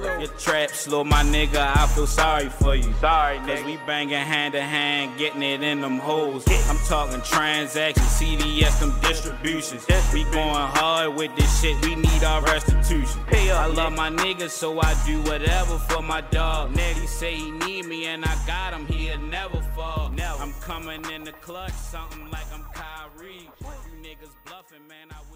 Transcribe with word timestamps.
Your 0.00 0.26
trap 0.38 0.70
slow, 0.70 1.04
my 1.04 1.22
nigga, 1.22 1.56
I 1.76 1.86
feel 1.88 2.06
sorry 2.06 2.48
for 2.48 2.74
you. 2.74 2.92
Sorry, 2.94 3.38
cause 3.38 3.62
we 3.64 3.76
banging 3.86 4.14
hand 4.14 4.54
to 4.54 4.62
hand, 4.62 5.18
getting 5.18 5.42
it 5.42 5.62
in 5.62 5.80
them 5.80 5.98
holes. 5.98 6.44
I'm 6.68 6.78
talking 6.86 7.20
transactions, 7.22 8.06
CDS, 8.06 8.80
them 8.80 8.98
distributions. 9.02 9.86
We 10.12 10.24
going 10.24 10.54
hard 10.54 11.14
with 11.16 11.34
this 11.36 11.60
shit, 11.60 11.80
we 11.84 11.94
need 11.94 12.24
our 12.24 12.42
restitution. 12.42 13.20
I 13.32 13.66
love 13.66 13.92
my 13.92 14.10
niggas, 14.10 14.50
so 14.50 14.80
I 14.80 14.94
do 15.06 15.20
whatever 15.22 15.78
for 15.78 16.02
my 16.02 16.20
dog. 16.20 16.76
He 16.76 17.06
say 17.06 17.34
he 17.36 17.50
need 17.50 17.86
me, 17.86 18.06
and 18.06 18.24
I 18.24 18.46
got 18.46 18.72
him, 18.72 18.86
he'll 18.86 19.18
never 19.18 19.60
fall. 19.76 20.10
I'm 20.40 20.52
coming 20.54 21.04
in 21.10 21.24
the 21.24 21.32
clutch, 21.32 21.72
something 21.72 22.30
like 22.30 22.46
I'm 22.52 22.64
Kyrie. 22.72 23.48
You 23.60 24.02
niggas 24.02 24.34
bluffing, 24.46 24.86
man, 24.88 25.08
I 25.10 25.31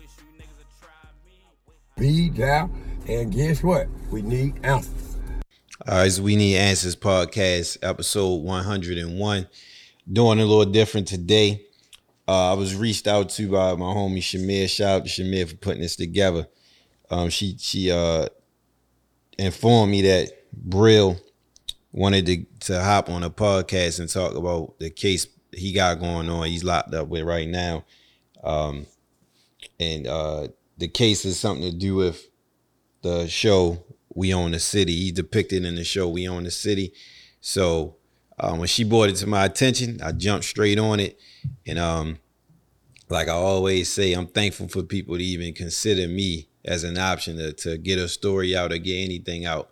Be 1.99 2.29
down, 2.29 2.79
and 3.09 3.33
guess 3.33 3.63
what? 3.63 3.89
We 4.13 4.21
need 4.21 4.61
answers. 4.63 5.17
All 5.89 5.97
right, 5.97 6.19
we 6.19 6.37
need 6.37 6.57
answers 6.57 6.95
podcast 6.95 7.79
episode 7.81 8.43
101. 8.43 9.49
Doing 10.13 10.39
a 10.39 10.45
little 10.45 10.71
different 10.71 11.09
today. 11.09 11.65
Uh, 12.29 12.51
I 12.51 12.53
was 12.53 12.77
reached 12.77 13.07
out 13.07 13.31
to 13.31 13.51
by 13.51 13.75
my 13.77 13.87
homie 13.87 14.19
Shamir. 14.19 14.69
Shout 14.69 14.89
out 14.89 15.07
to 15.07 15.11
Shamir 15.11 15.49
for 15.49 15.57
putting 15.57 15.81
this 15.81 15.97
together. 15.97 16.47
Um, 17.11 17.31
she 17.31 17.57
she 17.59 17.91
uh, 17.91 18.27
informed 19.39 19.91
me 19.91 20.03
that 20.03 20.33
Brill 20.53 21.19
wanted 21.93 22.27
to 22.27 22.45
to 22.67 22.83
hop 22.85 23.09
on 23.09 23.23
a 23.23 23.31
podcast 23.31 24.01
and 24.01 24.11
talk 24.11 24.35
about 24.35 24.79
the 24.81 24.91
case 24.91 25.29
he 25.51 25.73
got 25.73 25.99
going 25.99 26.29
on. 26.29 26.47
He's 26.47 26.63
locked 26.63 26.93
up 26.93 27.09
with 27.09 27.23
right 27.23 27.49
now, 27.49 27.87
um, 28.45 28.85
and 29.81 30.07
uh, 30.07 30.49
the 30.77 30.89
case 30.89 31.25
is 31.25 31.39
something 31.39 31.71
to 31.71 31.77
do 31.77 31.95
with 31.95 32.29
the 33.03 33.27
show 33.29 33.85
We 34.15 34.35
Own 34.35 34.53
the 34.53 34.61
City. 34.61 34.95
He 34.95 35.13
depicted 35.13 35.65
in 35.65 35.75
the 35.75 35.85
show 35.85 36.09
We 36.09 36.29
Own 36.29 36.45
the 36.45 36.51
City. 36.51 36.93
So 37.41 37.97
um, 38.39 38.59
when 38.59 38.69
she 38.69 38.85
brought 38.85 39.09
it 39.09 39.17
to 39.17 39.27
my 39.27 39.45
attention, 39.45 40.01
I 40.03 40.13
jumped 40.13 40.45
straight 40.45 40.79
on 40.79 41.01
it, 41.01 41.19
and 41.67 41.79
um, 41.79 42.19
like 43.09 43.29
I 43.29 43.33
always 43.33 43.91
say, 43.91 44.13
I'm 44.13 44.27
thankful 44.27 44.69
for 44.69 44.83
people 44.83 45.17
to 45.17 45.25
even 45.25 45.55
consider 45.55 46.09
me 46.09 46.49
as 46.65 46.85
an 46.85 46.99
option 46.99 47.37
to, 47.37 47.53
to 47.53 47.79
get 47.79 47.99
a 47.99 48.09
story 48.09 48.57
out 48.57 48.73
or 48.73 48.79
get 48.79 49.05
anything 49.05 49.47
out. 49.47 49.71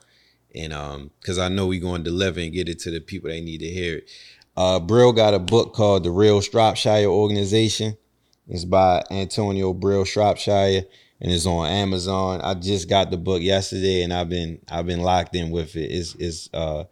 And 0.54 0.72
um, 0.72 1.10
because 1.20 1.38
I 1.38 1.48
know 1.48 1.66
we're 1.66 1.80
going 1.80 2.04
to 2.04 2.10
deliver 2.10 2.40
and 2.40 2.52
get 2.52 2.68
it 2.68 2.78
to 2.80 2.90
the 2.90 3.00
people 3.00 3.28
that 3.28 3.40
need 3.42 3.58
to 3.58 3.68
hear 3.68 3.98
it. 3.98 4.10
Uh, 4.56 4.78
Brill 4.78 5.12
got 5.12 5.34
a 5.34 5.40
book 5.40 5.74
called 5.74 6.04
The 6.04 6.12
Real 6.12 6.40
Shropshire 6.40 7.06
Organization. 7.06 7.96
It's 8.48 8.64
by 8.64 9.02
Antonio 9.10 9.72
Brill 9.72 10.04
Shropshire 10.04 10.82
and 11.20 11.32
it's 11.32 11.46
on 11.46 11.66
Amazon. 11.68 12.40
I 12.42 12.54
just 12.54 12.88
got 12.88 13.10
the 13.10 13.16
book 13.16 13.42
yesterday 13.42 14.02
and 14.02 14.12
I've 14.12 14.28
been 14.28 14.60
I've 14.70 14.86
been 14.86 15.00
locked 15.00 15.34
in 15.34 15.50
with 15.50 15.76
it. 15.76 15.90
It's 15.90 16.14
it's 16.16 16.50
uh 16.52 16.84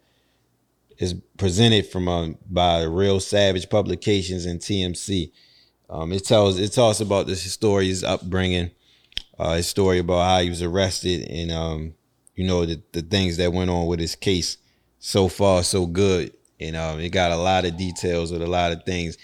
it's 0.97 1.13
presented 1.37 1.87
from 1.87 2.07
um, 2.07 2.37
by 2.49 2.83
Real 2.83 3.19
Savage 3.19 3.69
Publications 3.69 4.45
and 4.45 4.59
TMC. 4.59 5.31
Um, 5.89 6.11
it 6.11 6.25
tells 6.25 6.59
it 6.59 6.71
talks 6.73 6.99
about 6.99 7.27
this 7.27 7.43
story, 7.51 7.87
his 7.87 8.03
upbringing, 8.03 8.71
uh, 9.37 9.55
his 9.55 9.67
story 9.67 9.99
about 9.99 10.23
how 10.23 10.39
he 10.39 10.49
was 10.49 10.61
arrested, 10.61 11.27
and 11.29 11.51
um, 11.51 11.93
you 12.35 12.45
know 12.45 12.65
the 12.65 12.81
the 12.93 13.01
things 13.01 13.37
that 13.37 13.53
went 13.53 13.69
on 13.69 13.87
with 13.87 13.99
his 13.99 14.15
case. 14.15 14.57
So 14.99 15.27
far, 15.27 15.63
so 15.63 15.85
good, 15.85 16.33
and 16.59 16.75
um, 16.75 16.99
it 16.99 17.09
got 17.09 17.31
a 17.31 17.37
lot 17.37 17.65
of 17.65 17.77
details 17.77 18.31
with 18.31 18.41
a 18.41 18.47
lot 18.47 18.71
of 18.71 18.83
things. 18.85 19.17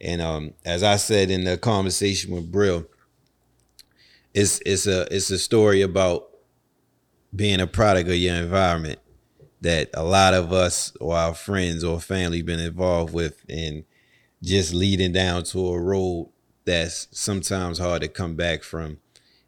And 0.00 0.20
um, 0.20 0.54
as 0.64 0.82
I 0.82 0.96
said 0.96 1.30
in 1.30 1.44
the 1.44 1.56
conversation 1.56 2.34
with 2.34 2.50
Brill, 2.50 2.86
it's 4.34 4.60
it's 4.66 4.86
a 4.86 5.06
it's 5.14 5.30
a 5.30 5.38
story 5.38 5.82
about 5.82 6.28
being 7.34 7.60
a 7.60 7.66
product 7.66 8.08
of 8.08 8.16
your 8.16 8.34
environment 8.34 8.98
that 9.62 9.90
a 9.94 10.04
lot 10.04 10.34
of 10.34 10.52
us 10.52 10.94
or 11.00 11.16
our 11.16 11.34
friends 11.34 11.82
or 11.82 12.00
family 12.00 12.42
been 12.42 12.60
involved 12.60 13.14
with 13.14 13.44
and 13.48 13.84
just 14.42 14.74
leading 14.74 15.12
down 15.12 15.42
to 15.42 15.68
a 15.68 15.80
road 15.80 16.30
that's 16.64 17.08
sometimes 17.10 17.78
hard 17.78 18.02
to 18.02 18.08
come 18.08 18.36
back 18.36 18.62
from 18.62 18.98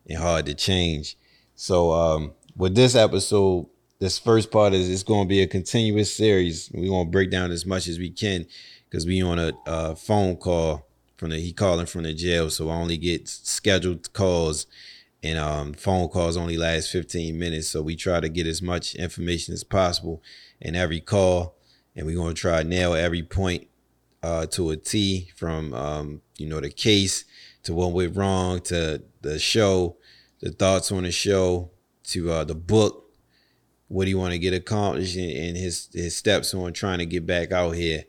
and 0.09 0.19
hard 0.19 0.47
to 0.47 0.55
change. 0.55 1.17
So 1.55 1.93
um, 1.93 2.33
with 2.57 2.75
this 2.75 2.95
episode, 2.95 3.67
this 3.99 4.19
first 4.19 4.51
part 4.51 4.73
is 4.73 4.89
it's 4.89 5.03
going 5.03 5.27
to 5.27 5.29
be 5.29 5.43
a 5.43 5.47
continuous 5.47 6.15
series. 6.15 6.71
We're 6.73 6.89
going 6.89 7.07
to 7.07 7.11
break 7.11 7.31
down 7.31 7.51
as 7.51 7.67
much 7.67 7.89
as 7.89 7.99
we 7.99 8.11
can 8.11 8.47
because 8.89 9.07
we 9.07 9.23
on 9.23 9.39
a, 9.39 9.53
a 9.67 9.97
phone 9.97 10.37
call 10.37 10.87
from 11.17 11.31
the 11.31 11.39
he 11.39 11.53
calling 11.53 11.87
from 11.87 12.05
the 12.05 12.15
jail, 12.15 12.49
so 12.51 12.69
I 12.69 12.75
only 12.75 12.97
get 12.97 13.29
scheduled 13.29 14.13
calls, 14.13 14.67
and 15.23 15.39
um, 15.39 15.73
phone 15.75 16.09
calls 16.09 16.37
only 16.37 16.57
last 16.57 16.91
15 16.91 17.39
minutes. 17.39 17.69
So 17.69 17.83
we 17.83 17.97
try 17.97 18.21
to 18.21 18.29
get 18.29 18.47
as 18.47 18.63
much 18.63 18.95
information 18.95 19.53
as 19.53 19.65
possible 19.65 20.23
in 20.61 20.77
every 20.77 21.01
call, 21.01 21.57
and 21.97 22.07
we're 22.07 22.17
gonna 22.17 22.35
try 22.35 22.63
nail 22.63 22.95
every 22.95 23.23
point 23.23 23.67
uh, 24.23 24.47
to 24.47 24.71
a 24.71 24.77
T 24.77 25.31
from 25.37 25.75
um, 25.75 26.23
you 26.37 26.49
know 26.49 26.61
the 26.61 26.71
case 26.71 27.25
to 27.65 27.75
what 27.75 27.93
went 27.93 28.17
wrong 28.17 28.61
to 28.63 29.03
the 29.21 29.39
show, 29.39 29.97
the 30.41 30.51
thoughts 30.51 30.93
on 30.93 31.03
the 31.03 31.13
show 31.13 31.71
to 32.05 32.31
uh, 32.31 32.45
the 32.45 32.55
book, 32.55 33.11
what 33.89 34.05
do 34.05 34.11
you 34.11 34.19
want 34.19 34.33
to 34.33 34.39
get 34.39 34.55
accomplished, 34.55 35.17
and, 35.17 35.57
his 35.57 35.89
his 35.93 36.17
steps 36.17 36.55
on 36.55 36.73
trying 36.73 36.99
to 36.99 37.07
get 37.07 37.27
back 37.27 37.53
out 37.53 37.73
here, 37.73 38.05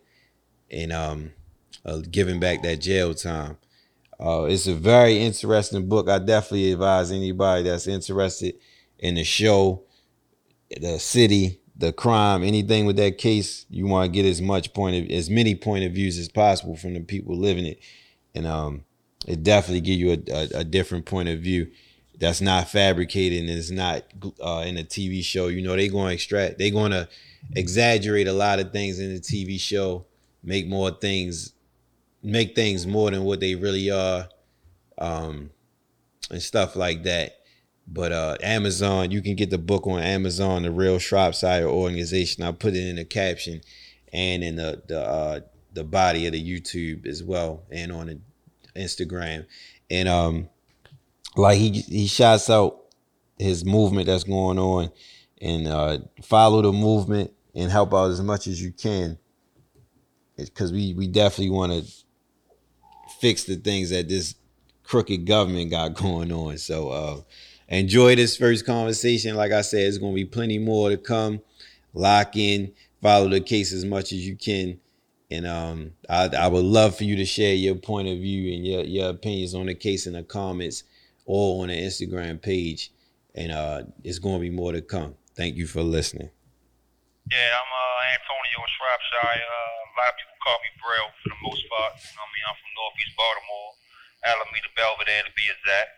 and 0.72 0.92
um, 0.92 1.32
uh, 1.86 2.00
giving 2.10 2.40
back 2.40 2.62
that 2.64 2.78
jail 2.78 3.14
time. 3.14 3.58
Uh, 4.20 4.44
it's 4.44 4.68
a 4.68 4.76
very 4.76 5.20
interesting 5.20 5.88
book. 5.88 6.10
I 6.10 6.20
definitely 6.20 6.74
advise 6.74 7.12
anybody 7.12 7.64
that's 7.64 7.88
interested 7.88 8.56
in 8.98 9.16
the 9.16 9.24
show, 9.24 9.84
the 10.80 11.00
city, 11.00 11.62
the 11.78 11.94
crime, 11.94 12.44
anything 12.44 12.86
with 12.86 12.98
that 12.98 13.18
case. 13.18 13.66
You 13.70 13.88
want 13.88 14.12
to 14.12 14.12
get 14.12 14.30
as 14.30 14.42
much 14.42 14.74
point 14.74 15.04
of 15.06 15.10
as 15.10 15.30
many 15.30 15.56
point 15.56 15.86
of 15.86 15.94
views 15.94 16.18
as 16.18 16.28
possible 16.28 16.76
from 16.76 16.96
the 16.96 17.00
people 17.00 17.38
living 17.38 17.66
it, 17.66 17.80
and 18.36 18.46
um, 18.46 18.84
it 19.26 19.44
definitely 19.44 19.82
give 19.82 20.00
you 20.00 20.12
a, 20.12 20.34
a, 20.34 20.60
a 20.60 20.64
different 20.66 21.06
point 21.06 21.30
of 21.30 21.40
view 21.40 21.72
that's 22.20 22.42
not 22.42 22.68
fabricated 22.68 23.40
and 23.40 23.50
it's 23.50 23.72
not 23.72 24.04
uh, 24.44 24.64
in 24.68 24.78
a 24.78 24.84
TV 24.84 25.24
show. 25.24 25.48
You 25.48 25.62
know, 25.62 25.76
they 25.76 25.88
going 25.88 26.10
to 26.10 26.14
extract, 26.14 26.58
they 26.58 26.70
going 26.70 26.92
to 26.92 27.08
exaggerate 27.56 28.28
a 28.28 28.34
lot 28.34 28.60
of 28.60 28.72
things 28.72 29.00
in 29.00 29.14
the 29.14 29.22
TV 29.22 29.60
show, 29.60 30.06
make 30.44 30.68
more 30.68 30.92
things 30.92 31.54
make 32.22 32.56
things 32.56 32.86
more 32.86 33.12
than 33.12 33.24
what 33.24 33.40
they 33.40 33.56
really 33.56 33.90
are 33.90 34.28
um, 34.98 35.50
and 36.30 36.42
stuff 36.42 36.76
like 36.76 37.04
that. 37.04 37.38
But 37.88 38.12
uh, 38.12 38.38
amazon 38.44 39.10
you 39.12 39.22
can 39.22 39.36
get 39.36 39.50
the 39.50 39.58
book 39.58 39.88
on 39.88 40.00
amazon 40.00 40.64
the 40.64 40.72
real 40.72 41.00
shropshire 41.00 41.68
organization. 41.68 42.44
I'll 42.44 42.54
put 42.54 42.76
it 42.76 42.88
in 42.88 42.98
the 42.98 43.06
caption 43.06 43.62
and 44.14 44.44
in 44.44 44.58
the 44.58 44.82
the 44.88 45.02
uh, 45.02 45.40
the 45.74 45.84
body 45.84 46.28
of 46.28 46.34
the 46.34 46.44
youtube 46.44 47.06
as 47.08 47.24
well 47.24 47.64
and 47.72 47.92
on 47.92 48.08
the 48.08 48.20
instagram. 48.80 49.46
And 49.90 50.08
um 50.08 50.50
like 51.36 51.58
he 51.58 51.82
he 51.82 52.06
shouts 52.06 52.50
out 52.50 52.80
his 53.40 53.66
movement 53.66 54.06
that's 54.06 54.24
going 54.24 54.60
on 54.60 54.92
and 55.42 55.68
uh 55.68 55.98
follow 56.22 56.62
the 56.62 56.72
movement 56.72 57.32
and 57.56 57.72
help 57.72 57.94
out 57.94 58.12
as 58.12 58.22
much 58.22 58.46
as 58.46 58.62
you 58.62 58.72
can 58.72 59.18
because 60.46 60.72
we 60.72 60.94
we 60.94 61.08
definitely 61.08 61.50
want 61.50 61.72
to 61.72 61.92
fix 63.20 63.44
the 63.44 63.56
things 63.56 63.90
that 63.90 64.08
this 64.08 64.36
crooked 64.84 65.26
government 65.26 65.72
got 65.72 65.94
going 65.94 66.32
on. 66.32 66.58
So 66.58 66.90
uh, 66.90 67.22
enjoy 67.68 68.16
this 68.16 68.38
first 68.38 68.66
conversation. 68.66 69.36
Like 69.36 69.52
I 69.52 69.62
said, 69.62 69.82
there's 69.82 69.98
gonna 69.98 70.14
be 70.14 70.26
plenty 70.26 70.58
more 70.58 70.90
to 70.90 70.98
come. 70.98 71.42
Lock 71.94 72.36
in, 72.36 72.74
follow 73.02 73.30
the 73.30 73.42
case 73.42 73.74
as 73.74 73.86
much 73.86 74.12
as 74.12 74.26
you 74.28 74.36
can. 74.36 74.80
And 75.32 75.46
um, 75.46 75.92
I, 76.10 76.28
I 76.28 76.48
would 76.48 76.66
love 76.66 76.98
for 76.98 77.04
you 77.04 77.16
to 77.18 77.26
share 77.26 77.54
your 77.54 77.76
point 77.76 78.08
of 78.08 78.18
view 78.18 78.54
and 78.54 78.66
your, 78.66 78.84
your 78.84 79.10
opinions 79.10 79.54
on 79.54 79.68
the 79.68 79.76
case 79.76 80.08
in 80.08 80.14
the 80.14 80.24
comments 80.24 80.84
or 81.26 81.62
on 81.62 81.70
the 81.70 81.76
Instagram 81.76 82.42
page. 82.42 82.92
And 83.36 83.52
uh, 83.52 83.84
it's 84.04 84.18
going 84.18 84.36
to 84.36 84.42
be 84.42 84.50
more 84.50 84.72
to 84.72 84.82
come. 84.82 85.16
Thank 85.36 85.56
you 85.56 85.68
for 85.68 85.84
listening. 85.84 86.30
Yeah, 87.30 87.54
I'm 87.54 87.70
uh, 87.70 88.18
Antonio 88.18 88.66
Shropshire. 88.74 89.38
Uh, 89.38 89.70
a 89.86 89.94
lot 90.02 90.10
of 90.10 90.18
people 90.18 90.29
call 90.44 90.58
me 90.64 90.72
Brill 90.80 91.10
for 91.24 91.30
the 91.32 91.40
most 91.44 91.64
part. 91.70 91.96
You 92.00 92.14
know 92.16 92.24
what 92.24 92.32
I 92.32 92.36
mean? 92.36 92.46
I'm 92.48 92.58
from 92.60 92.74
Northeast 92.76 93.14
Baltimore, 93.20 93.70
Alameda, 94.26 94.70
Belvedere 94.76 95.24
to 95.28 95.34
be 95.36 95.48
exact. 95.48 95.92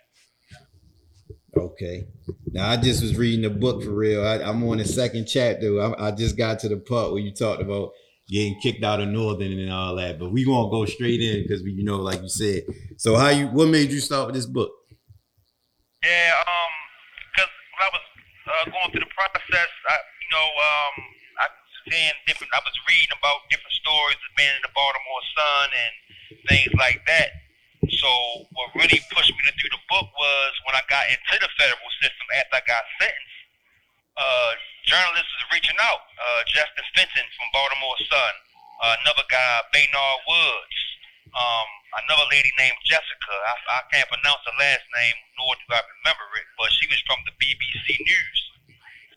Okay. 1.57 2.07
Now 2.51 2.69
I 2.69 2.77
just 2.77 3.01
was 3.01 3.17
reading 3.17 3.43
the 3.43 3.49
book 3.49 3.83
for 3.83 3.91
real. 3.91 4.25
I, 4.25 4.37
am 4.37 4.63
on 4.63 4.77
the 4.77 4.85
second 4.85 5.25
chapter. 5.25 5.81
I, 5.81 6.07
I, 6.07 6.11
just 6.11 6.37
got 6.37 6.59
to 6.59 6.69
the 6.69 6.77
part 6.77 7.11
where 7.11 7.21
you 7.21 7.31
talked 7.31 7.61
about 7.61 7.91
getting 8.27 8.59
kicked 8.61 8.83
out 8.83 9.01
of 9.01 9.09
Northern 9.09 9.51
and 9.51 9.71
all 9.71 9.95
that, 9.95 10.19
but 10.19 10.31
we 10.31 10.45
gonna 10.45 10.71
go 10.71 10.85
straight 10.85 11.21
in 11.21 11.43
because 11.43 11.63
we, 11.63 11.71
you 11.71 11.83
know, 11.83 11.97
like 11.97 12.21
you 12.21 12.29
said. 12.29 12.63
So 12.97 13.15
how 13.15 13.29
you? 13.29 13.47
What 13.47 13.67
made 13.67 13.91
you 13.91 13.99
start 13.99 14.27
with 14.27 14.35
this 14.35 14.45
book? 14.45 14.71
Yeah, 16.03 16.33
um, 16.39 16.71
because 17.35 17.51
when 17.51 17.81
I 17.83 17.89
was 17.91 18.05
uh, 18.47 18.65
going 18.71 18.89
through 18.91 19.05
the 19.05 19.13
process, 19.15 19.71
I, 19.91 19.95
you 19.99 20.29
know, 20.31 20.47
um, 20.47 20.93
I 21.43 21.45
was 21.51 21.75
seeing 21.91 22.15
different. 22.25 22.51
I 22.55 22.63
was 22.63 22.75
reading 22.87 23.11
about 23.19 23.43
different 23.51 23.75
stories 23.83 24.15
of 24.15 24.31
being 24.39 24.55
in 24.55 24.63
the 24.63 24.71
Sun 25.41 25.69
and 25.73 25.93
things 26.45 26.73
like 26.77 27.01
that. 27.09 27.29
So 27.89 28.09
what 28.53 28.69
really 28.77 29.01
pushed 29.09 29.33
me 29.33 29.41
to 29.49 29.55
do 29.57 29.67
the 29.73 29.81
book 29.89 30.05
was 30.13 30.51
when 30.69 30.77
I 30.77 30.85
got 30.85 31.09
into 31.09 31.35
the 31.41 31.49
federal 31.57 31.91
system 31.97 32.25
after 32.37 32.61
I 32.61 32.63
got 32.69 32.83
sentenced. 33.01 33.41
Uh, 34.13 34.51
journalists 34.85 35.33
was 35.41 35.49
reaching 35.49 35.77
out. 35.81 36.05
Uh, 36.13 36.41
Justin 36.45 36.85
Fenton 36.93 37.25
from 37.33 37.47
Baltimore 37.49 37.97
Sun, 38.05 38.33
uh, 38.85 38.93
another 39.01 39.25
guy, 39.33 39.65
Baynard 39.73 40.19
Woods, 40.29 40.77
um, 41.33 41.69
another 42.05 42.27
lady 42.29 42.53
named 42.61 42.77
Jessica. 42.85 43.33
I, 43.33 43.81
I 43.81 43.89
can't 43.89 44.09
pronounce 44.13 44.45
her 44.45 44.57
last 44.61 44.85
name, 44.93 45.17
nor 45.41 45.57
do 45.57 45.73
I 45.73 45.81
remember 46.05 46.27
it, 46.37 46.47
but 46.53 46.69
she 46.77 46.85
was 46.85 47.01
from 47.09 47.17
the 47.25 47.33
BBC 47.41 47.97
News. 47.97 48.39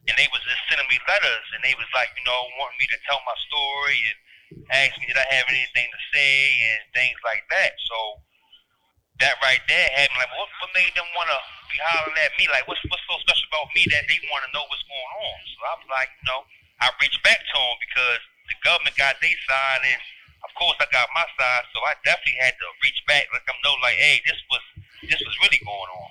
And 0.09 0.17
they 0.21 0.29
was 0.33 0.45
just 0.45 0.61
sending 0.69 0.89
me 0.89 1.01
letters, 1.09 1.47
and 1.57 1.61
they 1.65 1.77
was 1.77 1.89
like, 1.97 2.13
you 2.17 2.25
know, 2.29 2.41
wanting 2.61 2.81
me 2.81 2.89
to 2.93 3.01
tell 3.09 3.21
my 3.25 3.37
story 3.49 4.01
and 4.09 4.19
ask 4.71 4.97
me 5.01 5.07
did 5.07 5.19
I 5.19 5.27
have 5.35 5.49
anything 5.49 5.89
to 5.89 6.01
say 6.13 6.33
and 6.73 6.81
things 6.93 7.19
like 7.25 7.45
that. 7.51 7.75
So 7.89 8.25
that 9.23 9.39
right 9.41 9.63
there 9.71 9.89
had 9.95 10.11
me 10.11 10.17
like, 10.19 10.33
what, 10.35 10.51
what 10.59 10.71
made 10.75 10.91
them 10.99 11.07
want 11.15 11.31
to 11.31 11.39
be 11.71 11.79
hollering 11.79 12.19
at 12.19 12.35
me? 12.35 12.51
Like, 12.51 12.67
what's 12.67 12.83
what's 12.91 13.03
so 13.07 13.19
special 13.23 13.47
about 13.51 13.71
me 13.75 13.87
that 13.95 14.07
they 14.11 14.19
want 14.31 14.43
to 14.47 14.51
know 14.51 14.67
what's 14.67 14.83
going 14.87 15.13
on? 15.23 15.39
So 15.55 15.59
I 15.63 15.75
was 15.79 15.89
like, 15.91 16.11
you 16.19 16.27
know, 16.27 16.41
I 16.83 16.91
reached 16.99 17.23
back 17.23 17.39
to 17.39 17.57
them 17.59 17.79
because 17.79 18.21
the 18.51 18.57
government 18.67 18.95
got 18.99 19.17
their 19.23 19.39
side, 19.47 19.83
and 19.87 20.01
of 20.43 20.51
course 20.59 20.77
I 20.83 20.87
got 20.91 21.07
my 21.15 21.27
side. 21.39 21.65
So 21.71 21.79
I 21.87 21.95
definitely 22.03 22.43
had 22.43 22.59
to 22.59 22.67
reach 22.83 22.99
back, 23.07 23.31
let 23.31 23.47
them 23.47 23.59
know, 23.63 23.75
like, 23.81 23.99
hey, 23.99 24.19
this 24.27 24.39
was 24.51 24.63
this 25.07 25.21
was 25.23 25.35
really 25.47 25.63
going 25.63 25.91
on. 25.95 26.11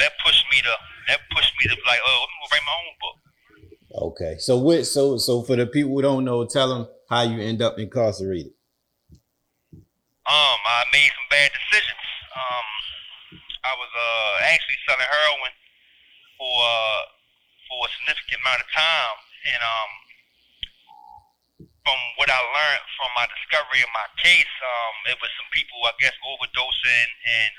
That 0.00 0.12
pushed 0.20 0.44
me 0.52 0.60
to 0.60 0.74
that 1.08 1.20
pushed 1.32 1.52
me 1.60 1.72
to 1.72 1.76
like, 1.88 2.02
oh, 2.04 2.20
I'm 2.24 2.32
gonna 2.36 2.50
write 2.52 2.66
my 2.68 2.76
own 2.76 2.96
book. 3.00 3.18
Okay. 4.12 4.34
So 4.38 4.60
what? 4.60 4.84
So 4.84 5.16
so 5.16 5.42
for 5.42 5.56
the 5.56 5.66
people 5.66 5.96
who 5.96 6.02
don't 6.02 6.24
know, 6.24 6.44
tell 6.44 6.68
them 6.68 6.88
how 7.12 7.20
you 7.28 7.44
end 7.44 7.60
up 7.60 7.76
incarcerated. 7.76 8.56
Um, 10.24 10.58
I 10.64 10.88
made 10.96 11.12
some 11.12 11.28
bad 11.28 11.52
decisions. 11.52 12.06
Um, 12.32 12.68
I 13.68 13.72
was 13.76 13.92
uh 13.92 14.48
actually 14.48 14.80
selling 14.88 15.04
heroin 15.04 15.52
for 16.40 16.54
uh 16.64 17.02
for 17.68 17.84
a 17.84 17.90
significant 18.00 18.40
amount 18.40 18.64
of 18.64 18.68
time, 18.72 19.18
and 19.52 19.60
um, 19.60 19.92
from 21.84 22.00
what 22.16 22.32
I 22.32 22.40
learned 22.40 22.84
from 22.96 23.10
my 23.12 23.28
discovery 23.28 23.84
of 23.84 23.92
my 23.92 24.08
case, 24.24 24.54
um, 24.64 24.94
it 25.12 25.16
was 25.20 25.28
some 25.36 25.50
people 25.52 25.84
I 25.84 25.92
guess 26.00 26.16
overdosing, 26.24 27.08
and 27.28 27.52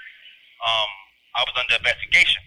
um, 0.66 0.92
I 1.38 1.42
was 1.46 1.54
under 1.62 1.78
investigation. 1.78 2.42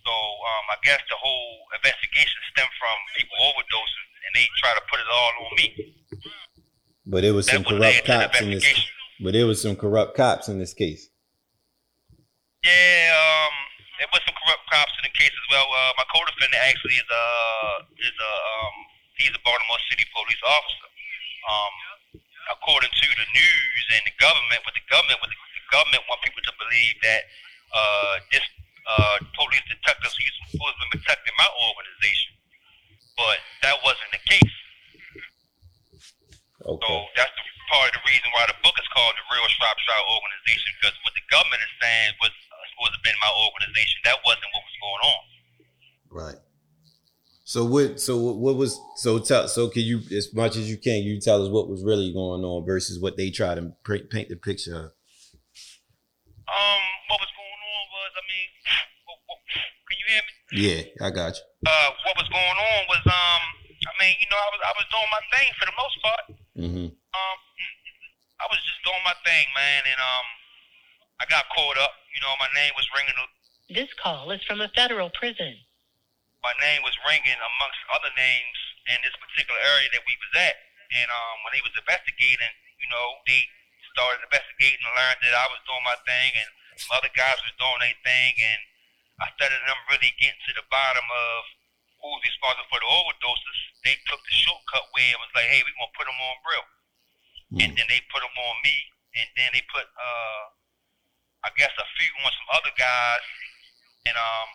So 0.00 0.14
um, 0.16 0.64
I 0.72 0.80
guess 0.80 1.04
the 1.12 1.18
whole 1.20 1.68
investigation 1.76 2.40
stemmed 2.56 2.72
from 2.80 2.96
people 3.20 3.36
overdosing, 3.52 4.08
and 4.26 4.30
they 4.34 4.46
try 4.58 4.72
to 4.74 4.82
put 4.90 5.00
it 5.00 5.08
all 5.10 5.32
on 5.46 5.52
me. 5.56 5.66
But 7.06 7.24
it 7.24 7.32
was 7.32 7.46
That 7.46 7.60
some 7.60 7.62
was 7.62 7.78
corrupt 7.78 7.82
led 7.82 7.94
to 7.94 8.12
the 8.12 8.18
cops 8.26 8.40
in 8.40 8.50
this. 8.50 8.66
But 9.20 9.34
it 9.34 9.44
was 9.44 9.62
some 9.62 9.76
corrupt 9.76 10.16
cops 10.16 10.48
in 10.48 10.58
this 10.58 10.74
case. 10.74 11.10
Yeah, 12.62 13.10
um, 13.10 13.54
there 13.98 14.10
was 14.14 14.22
some 14.22 14.34
corrupt 14.38 14.66
cops 14.70 14.94
in 15.02 15.10
the 15.10 15.14
case 15.18 15.34
as 15.34 15.46
well. 15.50 15.66
Uh, 15.66 15.92
my 15.98 16.06
co-defendant 16.14 16.62
actually 16.62 16.94
is 16.94 17.10
a 17.10 17.26
is 17.98 18.14
a 18.14 18.32
um, 18.32 18.74
he's 19.18 19.34
a 19.34 19.42
Baltimore 19.42 19.82
City 19.90 20.06
police 20.14 20.42
officer. 20.46 20.88
Um, 21.42 21.74
according 22.50 22.90
to 22.90 23.06
the 23.18 23.26
news 23.34 23.84
and 23.94 24.02
the 24.06 24.14
government, 24.18 24.62
what 24.66 24.74
the 24.74 24.86
government, 24.90 25.18
what 25.22 25.30
the, 25.30 25.38
the 25.38 25.64
government 25.70 26.02
want 26.06 26.22
people 26.22 26.42
to 26.42 26.54
believe 26.58 26.94
that 27.02 27.22
uh, 27.74 28.14
this 28.30 28.46
uh, 28.86 29.16
police 29.38 29.62
detectives 29.70 30.14
he's 30.18 30.34
supposed 30.50 30.76
to 30.78 30.86
be 30.90 30.98
protecting 30.98 31.34
my 31.38 31.46
organization, 31.62 32.34
but 33.16 33.38
that 33.62 33.76
wasn't 33.84 34.10
the 34.12 34.22
case. 34.28 34.56
Okay. 36.62 36.86
So 36.86 36.94
that's 37.18 37.34
the 37.34 37.44
part 37.72 37.90
of 37.90 37.98
the 37.98 38.04
reason 38.06 38.28
why 38.36 38.46
the 38.46 38.58
book 38.62 38.76
is 38.78 38.88
called 38.94 39.14
the 39.18 39.26
Real 39.32 39.48
Shropshire 39.58 40.04
Organization 40.06 40.70
because 40.78 40.94
what 41.02 41.14
the 41.16 41.24
government 41.32 41.62
is 41.64 41.72
saying 41.82 42.10
was 42.22 42.30
uh, 42.30 42.54
supposed 42.70 42.92
to 42.94 42.98
have 43.00 43.06
been 43.06 43.18
my 43.18 43.32
organization. 43.34 43.96
That 44.06 44.18
wasn't 44.22 44.50
what 44.54 44.62
was 44.62 44.76
going 44.78 45.02
on. 45.02 45.22
Right. 46.12 46.40
So 47.44 47.64
what? 47.66 48.00
So 48.00 48.16
what 48.16 48.56
was? 48.56 48.78
So 48.96 49.18
tell. 49.18 49.48
So 49.48 49.68
can 49.68 49.82
you, 49.82 50.00
as 50.14 50.32
much 50.32 50.56
as 50.56 50.70
you 50.70 50.78
can, 50.78 51.02
you 51.02 51.20
tell 51.20 51.42
us 51.42 51.50
what 51.50 51.68
was 51.68 51.82
really 51.82 52.12
going 52.12 52.44
on 52.44 52.64
versus 52.64 53.00
what 53.00 53.16
they 53.16 53.30
try 53.30 53.54
to 53.54 53.74
paint, 53.84 54.28
the 54.28 54.36
picture. 54.36 54.76
of? 54.76 54.92
Um, 56.48 56.84
what 57.08 57.20
was 57.20 57.32
going 57.32 57.60
on 57.60 57.84
was, 57.92 58.12
I 58.16 58.24
mean, 58.28 58.48
can 59.88 59.96
you 59.98 60.06
hear 60.08 60.22
me? 60.22 60.41
Yeah, 60.52 60.84
I 61.00 61.08
got 61.10 61.32
you. 61.32 61.44
Uh, 61.64 61.90
what 62.04 62.14
was 62.20 62.28
going 62.28 62.58
on 62.60 62.80
was, 62.92 63.02
um, 63.08 63.42
I 63.88 63.92
mean, 63.98 64.14
you 64.20 64.28
know, 64.28 64.36
I 64.36 64.48
was 64.52 64.60
I 64.62 64.72
was 64.76 64.86
doing 64.92 65.10
my 65.10 65.22
thing 65.32 65.48
for 65.56 65.66
the 65.66 65.76
most 65.80 65.96
part. 66.04 66.24
Mm-hmm. 66.60 66.88
Um, 66.92 67.38
I 68.42 68.46
was 68.52 68.60
just 68.60 68.80
doing 68.84 69.00
my 69.06 69.16
thing, 69.24 69.46
man, 69.56 69.82
and 69.88 70.00
um, 70.00 70.26
I 71.20 71.24
got 71.30 71.48
caught 71.56 71.78
up. 71.80 71.94
You 72.12 72.20
know, 72.20 72.34
my 72.36 72.50
name 72.52 72.74
was 72.76 72.84
ringing. 72.92 73.16
This 73.72 73.88
call 73.96 74.28
is 74.30 74.44
from 74.44 74.60
a 74.60 74.68
federal 74.76 75.08
prison. 75.16 75.56
my 76.42 76.52
name 76.60 76.82
was 76.82 76.92
ringing 77.08 77.38
amongst 77.38 77.80
other 77.94 78.12
names 78.18 78.58
in 78.90 78.98
this 79.06 79.14
particular 79.16 79.56
area 79.62 79.88
that 79.94 80.02
we 80.04 80.14
was 80.18 80.32
at. 80.42 80.58
And 80.92 81.08
um, 81.08 81.34
when 81.46 81.56
they 81.56 81.64
was 81.64 81.72
investigating, 81.78 82.52
you 82.82 82.90
know, 82.90 83.06
they 83.24 83.46
started 83.94 84.20
investigating 84.26 84.82
and 84.82 84.92
learned 84.92 85.22
that 85.22 85.32
I 85.38 85.46
was 85.48 85.62
doing 85.64 85.84
my 85.86 85.96
thing 86.04 86.36
and 86.36 86.48
some 86.76 86.98
other 86.98 87.12
guys 87.14 87.38
was 87.40 87.54
doing 87.56 87.80
their 87.80 87.96
thing. 88.04 88.34
And 88.42 88.60
I 89.20 89.28
started 89.36 89.60
them 89.66 89.80
really 89.92 90.12
getting 90.16 90.40
to 90.48 90.52
the 90.56 90.66
bottom 90.72 91.04
of 91.04 91.38
who's 92.00 92.22
responsible 92.24 92.68
for 92.72 92.80
the 92.80 92.88
overdoses. 92.88 93.58
They 93.84 93.94
took 94.08 94.22
the 94.22 94.34
shortcut 94.34 94.86
way 94.96 95.12
and 95.12 95.20
was 95.20 95.32
like, 95.36 95.48
hey, 95.50 95.62
we're 95.62 95.76
going 95.76 95.92
to 95.92 95.98
put 95.98 96.06
them 96.08 96.18
on 96.18 96.36
Brill. 96.42 96.66
And 97.52 97.70
then 97.76 97.86
they 97.92 98.00
put 98.08 98.24
them 98.24 98.32
on 98.32 98.56
me. 98.64 98.76
And 99.12 99.28
then 99.36 99.52
they 99.52 99.60
put, 99.68 99.84
uh, 99.84 100.44
I 101.44 101.52
guess, 101.60 101.70
a 101.76 101.86
few 102.00 102.10
on 102.24 102.32
some 102.32 102.50
other 102.56 102.72
guys. 102.80 103.24
And 104.08 104.16
um, 104.16 104.48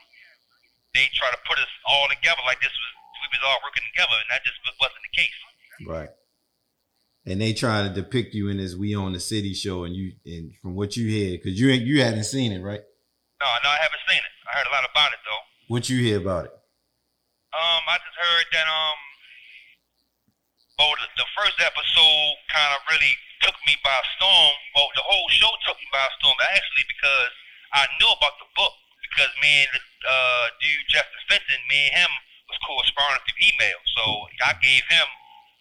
they 0.97 1.07
try 1.13 1.29
to 1.29 1.41
put 1.45 1.61
us 1.61 1.69
all 1.85 2.09
together 2.09 2.41
like 2.49 2.57
this 2.59 2.73
was 2.73 2.91
we 3.21 3.37
was 3.37 3.43
all 3.45 3.59
working 3.63 3.83
together, 3.93 4.13
and 4.13 4.29
that 4.29 4.43
just 4.43 4.59
wasn't 4.79 5.03
the 5.03 5.13
case. 5.17 5.37
Right. 5.85 6.09
And 7.25 7.41
they 7.41 7.53
trying 7.53 7.87
to 7.87 7.93
depict 7.93 8.33
you 8.33 8.49
in 8.49 8.57
this 8.57 8.75
"We 8.75 8.95
Own 8.95 9.13
the 9.13 9.19
City" 9.19 9.53
show, 9.53 9.83
and 9.83 9.95
you, 9.95 10.13
and 10.25 10.53
from 10.61 10.75
what 10.75 10.95
you 10.95 11.07
hear, 11.07 11.37
because 11.37 11.59
you 11.59 11.69
ain't, 11.69 11.83
you 11.83 12.01
hadn't 12.01 12.23
seen 12.23 12.51
it, 12.51 12.61
right? 12.61 12.81
No, 13.37 13.47
no, 13.61 13.69
I 13.69 13.79
haven't 13.81 14.03
seen 14.09 14.17
it. 14.17 14.33
I 14.49 14.57
heard 14.57 14.67
a 14.67 14.73
lot 14.73 14.85
about 14.85 15.13
it 15.13 15.21
though. 15.21 15.43
What 15.69 15.89
you 15.89 16.01
hear 16.01 16.17
about 16.17 16.49
it? 16.49 16.53
Um, 17.53 17.81
I 17.85 17.97
just 18.01 18.17
heard 18.17 18.47
that 18.53 18.67
um, 18.67 18.99
well, 20.77 20.93
the, 21.01 21.09
the 21.17 21.29
first 21.33 21.57
episode 21.57 22.33
kind 22.53 22.71
of 22.77 22.81
really 22.89 23.13
took 23.41 23.57
me 23.65 23.77
by 23.81 23.97
storm. 24.17 24.53
Well, 24.77 24.89
the 24.93 25.05
whole 25.05 25.29
show 25.33 25.49
took 25.65 25.77
me 25.77 25.89
by 25.89 26.05
storm 26.21 26.37
actually 26.53 26.85
because 26.85 27.33
I 27.73 27.89
knew 27.97 28.09
about 28.09 28.37
the 28.41 28.49
book 28.53 28.73
because 29.01 29.33
me 29.41 29.65
and 29.65 29.73
the 29.73 29.81
uh, 30.05 30.45
dude 30.61 30.87
Justin 30.89 31.21
Fenton, 31.29 31.61
me 31.69 31.89
and 31.89 32.05
him 32.05 32.11
was 32.45 32.57
corresponding 32.65 33.21
through 33.25 33.41
email. 33.41 33.79
So 33.97 34.03
I 34.45 34.53
gave 34.61 34.85
him 34.85 35.07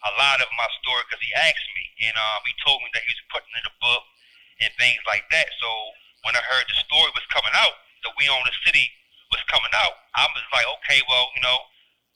a 0.05 0.11
lot 0.21 0.37
of 0.39 0.49
my 0.53 0.69
story 0.85 1.01
because 1.09 1.23
he 1.25 1.33
asked 1.33 1.69
me, 1.73 2.09
and 2.09 2.15
um, 2.15 2.39
he 2.45 2.53
told 2.61 2.79
me 2.85 2.89
that 2.93 3.01
he 3.01 3.11
was 3.11 3.25
putting 3.33 3.53
in 3.57 3.65
the 3.65 3.75
book 3.81 4.05
and 4.61 4.69
things 4.77 5.01
like 5.09 5.25
that. 5.33 5.49
So 5.57 5.69
when 6.27 6.35
I 6.35 6.43
heard 6.43 6.67
the 6.67 6.75
story 6.75 7.07
was 7.15 7.23
coming 7.31 7.55
out, 7.55 7.71
that 8.03 8.11
we 8.19 8.27
own 8.27 8.43
the 8.43 8.51
city 8.67 8.83
was 9.31 9.39
coming 9.47 9.71
out, 9.71 9.95
I 10.19 10.27
was 10.35 10.43
like, 10.51 10.67
okay, 10.83 10.99
well, 11.07 11.31
you 11.39 11.39
know, 11.39 11.55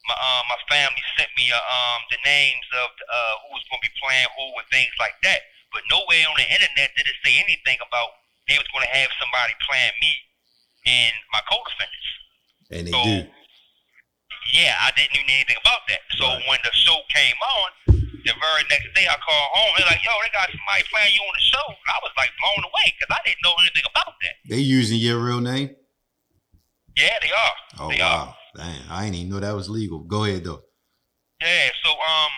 my 0.04 0.18
uh, 0.20 0.44
my 0.52 0.60
family 0.68 1.00
sent 1.16 1.32
me 1.40 1.48
uh, 1.48 1.56
um 1.56 2.02
the 2.12 2.20
names 2.28 2.68
of 2.84 2.90
uh, 2.92 3.34
who 3.48 3.56
was 3.56 3.64
going 3.72 3.80
to 3.80 3.88
be 3.88 3.96
playing 4.04 4.28
who 4.36 4.52
and 4.60 4.68
things 4.68 4.92
like 5.00 5.16
that. 5.24 5.48
But 5.72 5.88
nowhere 5.88 6.28
on 6.28 6.36
the 6.36 6.48
internet 6.52 6.92
did 7.00 7.08
it 7.08 7.16
say 7.24 7.40
anything 7.40 7.80
about 7.80 8.20
they 8.50 8.60
was 8.60 8.68
going 8.76 8.84
to 8.84 8.92
have 8.92 9.08
somebody 9.22 9.54
playing 9.64 9.96
me 10.04 10.12
and 10.90 11.14
my 11.32 11.40
co-defendants. 11.48 12.10
And 12.74 12.84
they 12.90 12.92
So 12.92 13.00
do. 13.00 13.18
yeah, 14.58 14.76
I 14.82 14.90
didn't 14.98 15.16
know 15.16 15.24
anything 15.32 15.62
about 15.62 15.86
that. 15.88 16.02
So 16.18 16.26
Right. 16.28 16.44
when 16.50 16.60
the 16.66 16.74
show 16.74 16.98
came 17.14 17.40
on, 17.62 17.70
the 18.26 18.34
very 18.38 18.64
next 18.70 18.90
day 18.94 19.06
I 19.10 19.16
called 19.22 19.50
home. 19.56 19.72
They're 19.78 19.90
like, 19.90 20.04
"Yo, 20.04 20.12
they 20.24 20.32
got 20.34 20.50
somebody 20.52 20.84
playing 20.92 21.14
you 21.16 21.24
on 21.26 21.34
the 21.34 21.46
show." 21.46 21.66
And 21.70 21.90
I 21.90 22.00
was 22.04 22.14
like 22.18 22.32
blown 22.42 22.62
away 22.68 22.88
because 22.94 23.12
I 23.14 23.20
didn't 23.26 23.42
know 23.44 23.56
anything 23.62 23.86
about 23.90 24.14
that. 24.22 24.36
They 24.50 24.62
using 24.62 25.00
your 25.00 25.18
real 25.24 25.42
name? 25.42 25.76
Yeah, 26.98 27.16
they 27.24 27.32
are. 27.32 27.56
Oh 27.80 27.90
they 27.90 28.02
are. 28.04 28.36
wow, 28.36 28.36
Damn, 28.56 28.84
I 28.92 29.06
ain't 29.08 29.16
even 29.16 29.30
know 29.32 29.40
that 29.40 29.56
was 29.56 29.70
legal. 29.72 30.04
Go 30.04 30.26
ahead 30.26 30.44
though. 30.44 30.62
Yeah, 31.42 31.72
so 31.82 31.90
um, 31.96 32.34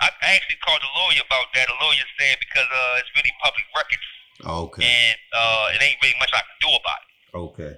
I 0.00 0.08
actually 0.26 0.58
called 0.64 0.80
the 0.82 0.90
lawyer 0.96 1.22
about 1.22 1.52
that. 1.54 1.68
The 1.68 1.76
lawyer 1.78 2.06
said 2.18 2.34
because 2.40 2.66
uh, 2.66 2.98
it's 2.98 3.12
really 3.14 3.30
public 3.44 3.66
records, 3.76 4.06
Okay, 4.42 4.82
and 4.88 5.16
uh, 5.36 5.66
it 5.76 5.80
ain't 5.84 6.00
really 6.02 6.16
much 6.18 6.32
I 6.34 6.40
can 6.42 6.58
do 6.64 6.70
about 6.72 7.00
it. 7.04 7.10
okay, 7.36 7.72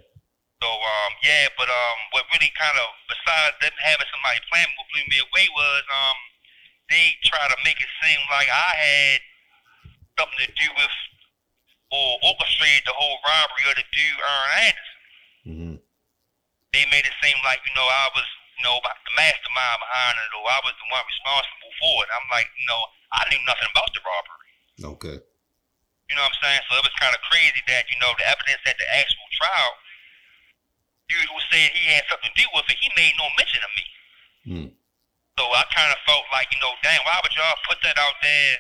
So 0.63 0.69
um, 0.71 1.13
yeah, 1.27 1.51
but 1.59 1.69
um, 1.69 1.97
what 2.17 2.25
really 2.33 2.49
kind 2.57 2.73
of 2.79 2.87
besides 3.11 3.59
them 3.61 3.75
having 3.83 4.09
somebody 4.15 4.39
playing 4.49 4.71
what 4.81 4.87
blew 4.95 5.05
me 5.13 5.19
away 5.21 5.45
was 5.53 5.83
um, 5.91 6.19
they 6.93 7.17
try 7.25 7.41
to 7.49 7.57
make 7.65 7.81
it 7.81 7.89
seem 8.05 8.21
like 8.29 8.53
I 8.53 8.71
had 8.77 9.19
something 10.21 10.45
to 10.45 10.51
do 10.53 10.69
with 10.77 10.93
or 11.93 12.21
orchestrated 12.25 12.85
the 12.89 12.93
whole 12.97 13.17
robbery 13.25 13.65
of 13.73 13.77
the 13.81 13.87
dude 13.93 14.21
Aaron 14.21 14.53
Anderson. 14.69 15.01
hmm 15.49 15.77
They 16.77 16.85
made 16.93 17.05
it 17.09 17.17
seem 17.25 17.37
like 17.45 17.61
you 17.65 17.73
know 17.73 17.85
I 17.89 18.09
was 18.13 18.29
you 18.61 18.65
know 18.69 18.77
the 18.85 18.93
mastermind 19.17 19.79
behind 19.83 20.15
it, 20.21 20.33
or 20.37 20.45
I 20.47 20.61
was 20.65 20.77
the 20.77 20.87
one 20.93 21.05
responsible 21.09 21.73
for 21.81 21.95
it. 22.05 22.09
I'm 22.15 22.29
like, 22.31 22.47
you 22.55 22.67
know, 22.69 22.81
I 23.13 23.27
knew 23.29 23.41
nothing 23.45 23.69
about 23.73 23.91
the 23.91 24.01
robbery. 24.05 24.53
okay, 24.97 25.17
You 26.09 26.15
know 26.15 26.23
what 26.23 26.37
I'm 26.37 26.41
saying? 26.45 26.63
So 26.71 26.79
it 26.79 26.85
was 26.87 26.95
kind 27.03 27.11
of 27.13 27.21
crazy 27.27 27.59
that, 27.67 27.91
you 27.91 27.99
know, 27.99 28.13
the 28.17 28.25
evidence 28.29 28.63
at 28.69 28.79
the 28.79 28.87
actual 28.95 29.27
trial, 29.35 29.73
dude 31.11 31.27
who 31.27 31.39
said 31.51 31.75
he 31.75 31.91
had 31.91 32.07
something 32.09 32.31
to 32.31 32.39
do 32.39 32.47
with 32.55 32.71
it, 32.71 32.79
he 32.79 32.89
made 32.95 33.13
no 33.19 33.27
mention 33.35 33.61
of 33.67 33.73
me. 33.75 33.85
Hmm. 34.47 34.69
So 35.41 35.45
I 35.49 35.65
kind 35.73 35.89
of 35.89 35.99
felt 36.05 36.29
like, 36.33 36.53
you 36.53 36.61
know, 36.61 36.73
dang, 36.85 37.01
why 37.09 37.17
would 37.25 37.33
y'all 37.33 37.57
put 37.65 37.81
that 37.83 37.97
out 37.97 38.17
there 38.21 38.53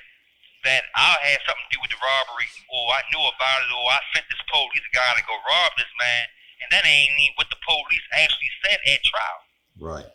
that 0.65 0.83
I 0.97 1.13
had 1.27 1.41
something 1.45 1.67
to 1.69 1.73
do 1.77 1.81
with 1.85 1.93
the 1.93 2.01
robbery, 2.01 2.49
or 2.73 2.83
I 2.97 3.03
knew 3.13 3.21
about 3.21 3.59
it, 3.67 3.71
or 3.75 3.85
I 3.93 4.01
sent 4.15 4.25
this 4.31 4.41
police 4.49 4.89
guy 4.95 5.11
to 5.19 5.23
go 5.29 5.35
rob 5.37 5.71
this 5.77 5.91
man, 6.01 6.25
and 6.65 6.69
that 6.73 6.87
ain't 6.87 7.13
even 7.19 7.35
what 7.37 7.51
the 7.53 7.61
police 7.67 8.07
actually 8.15 8.53
said 8.65 8.79
at 8.89 9.01
trial. 9.05 9.41
Right. 9.83 10.09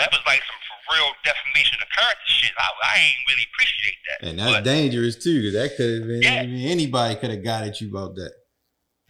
That 0.00 0.12
was 0.12 0.22
like 0.24 0.40
some 0.44 0.60
real 0.92 1.12
defamation 1.24 1.76
of 1.82 1.88
character 1.92 2.28
shit. 2.30 2.52
I, 2.56 2.68
I 2.84 2.94
ain't 3.10 3.22
really 3.28 3.46
appreciate 3.52 3.98
that. 4.06 4.18
And 4.28 4.34
that's 4.38 4.62
But- 4.62 4.68
dangerous 4.68 5.16
too, 5.18 5.44
because 5.44 5.56
that 5.60 5.76
could 5.76 5.92
have 6.00 6.06
been 6.08 6.22
Yeah. 6.24 6.40
I 6.40 6.48
mean, 6.48 6.68
anybody 6.68 7.16
could 7.20 7.32
have 7.32 7.44
got 7.44 7.64
at 7.68 7.80
you 7.82 7.90
about 7.92 8.14
that. 8.16 8.32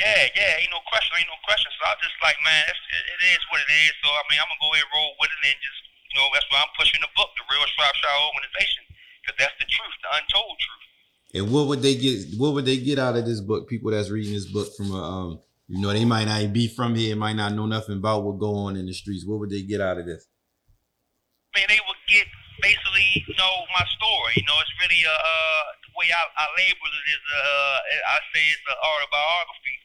Yeah, 0.02 0.28
yeah, 0.34 0.60
ain't 0.60 0.70
no 0.74 0.82
question, 0.92 1.14
ain't 1.16 1.30
no 1.30 1.40
question. 1.46 1.72
So 1.72 1.82
I'm 1.88 1.96
just 2.04 2.16
like, 2.20 2.36
man, 2.44 2.64
it 2.68 3.20
is 3.32 3.40
what 3.48 3.60
it 3.64 3.70
is. 3.86 3.92
So 4.04 4.08
I 4.08 4.22
mean, 4.28 4.38
I'm 4.40 4.48
gonna 4.50 4.60
go 4.60 4.70
ahead 4.74 4.84
and 4.84 4.92
roll 4.92 5.12
with 5.20 5.32
it 5.32 5.40
and 5.52 5.58
just, 5.60 5.82
you 6.10 6.14
know, 6.18 6.26
that's 6.32 6.46
why 6.50 6.62
I'm 6.62 6.72
pushing 6.78 7.00
the 7.02 7.12
book, 7.16 7.30
the 7.34 7.44
real 7.50 7.66
Shropshire 7.74 8.18
organization, 8.30 8.84
because 9.22 9.36
that's 9.38 9.56
the 9.58 9.68
truth, 9.68 9.96
the 10.02 10.10
untold 10.22 10.56
truth. 10.58 10.86
And 11.34 11.44
what 11.52 11.66
would 11.68 11.82
they 11.82 11.94
get? 11.98 12.38
What 12.38 12.54
would 12.54 12.64
they 12.64 12.78
get 12.78 12.98
out 12.98 13.16
of 13.16 13.26
this 13.26 13.40
book? 13.40 13.68
People 13.68 13.90
that's 13.90 14.08
reading 14.10 14.32
this 14.32 14.46
book 14.46 14.72
from 14.76 14.92
a, 14.92 15.02
um, 15.02 15.30
you 15.68 15.82
know, 15.82 15.92
they 15.92 16.06
might 16.06 16.30
not 16.30 16.52
be 16.52 16.68
from 16.68 16.94
here, 16.94 17.16
might 17.16 17.34
not 17.36 17.52
know 17.52 17.66
nothing 17.66 17.98
about 17.98 18.22
what 18.22 18.38
go 18.38 18.54
on 18.70 18.76
in 18.76 18.86
the 18.86 18.94
streets. 18.94 19.26
What 19.26 19.40
would 19.40 19.50
they 19.50 19.62
get 19.62 19.80
out 19.82 19.98
of 19.98 20.06
this? 20.06 20.24
I 21.52 21.58
mean, 21.58 21.66
they 21.68 21.82
would 21.82 22.02
get 22.06 22.24
basically, 22.62 23.10
you 23.26 23.36
know, 23.36 23.54
my 23.74 23.84
story. 23.98 24.32
You 24.38 24.46
know, 24.46 24.56
it's 24.62 24.74
really 24.80 25.02
uh, 25.02 25.12
uh 25.12 25.64
the 25.82 25.92
way 25.98 26.08
I, 26.08 26.22
I 26.38 26.44
label 26.56 26.88
it 26.88 27.06
is 27.10 27.22
uh, 27.26 27.76
I 28.14 28.18
say 28.32 28.42
it's 28.46 28.66
an 28.70 28.78
autobiography, 28.78 29.76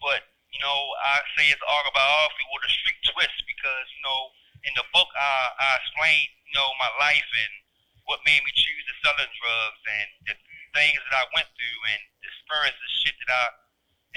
but 0.00 0.20
you 0.50 0.60
know, 0.64 0.78
I 1.04 1.20
say 1.36 1.52
it's 1.52 1.62
autobiography 1.62 2.44
with 2.50 2.64
a 2.64 2.72
street 2.72 3.00
twist 3.12 3.38
because 3.44 3.86
you 3.92 4.02
know, 4.02 4.20
in 4.66 4.74
the 4.74 4.86
book 4.90 5.08
I, 5.14 5.32
I 5.56 5.68
explain, 5.80 6.26
you 6.50 6.54
know, 6.58 6.68
my 6.76 6.90
life 6.98 7.30
and 7.30 7.52
what 8.06 8.22
made 8.26 8.42
me 8.42 8.52
choose 8.54 8.84
to 8.86 8.94
selling 9.02 9.30
drugs 9.30 9.82
and 9.86 10.08
the 10.30 10.34
things 10.74 11.00
that 11.10 11.14
I 11.22 11.24
went 11.34 11.48
through 11.54 11.80
and 11.90 12.02
the 12.22 12.28
experiences, 12.30 12.90
shit 13.02 13.16
that 13.26 13.30
I 13.30 13.44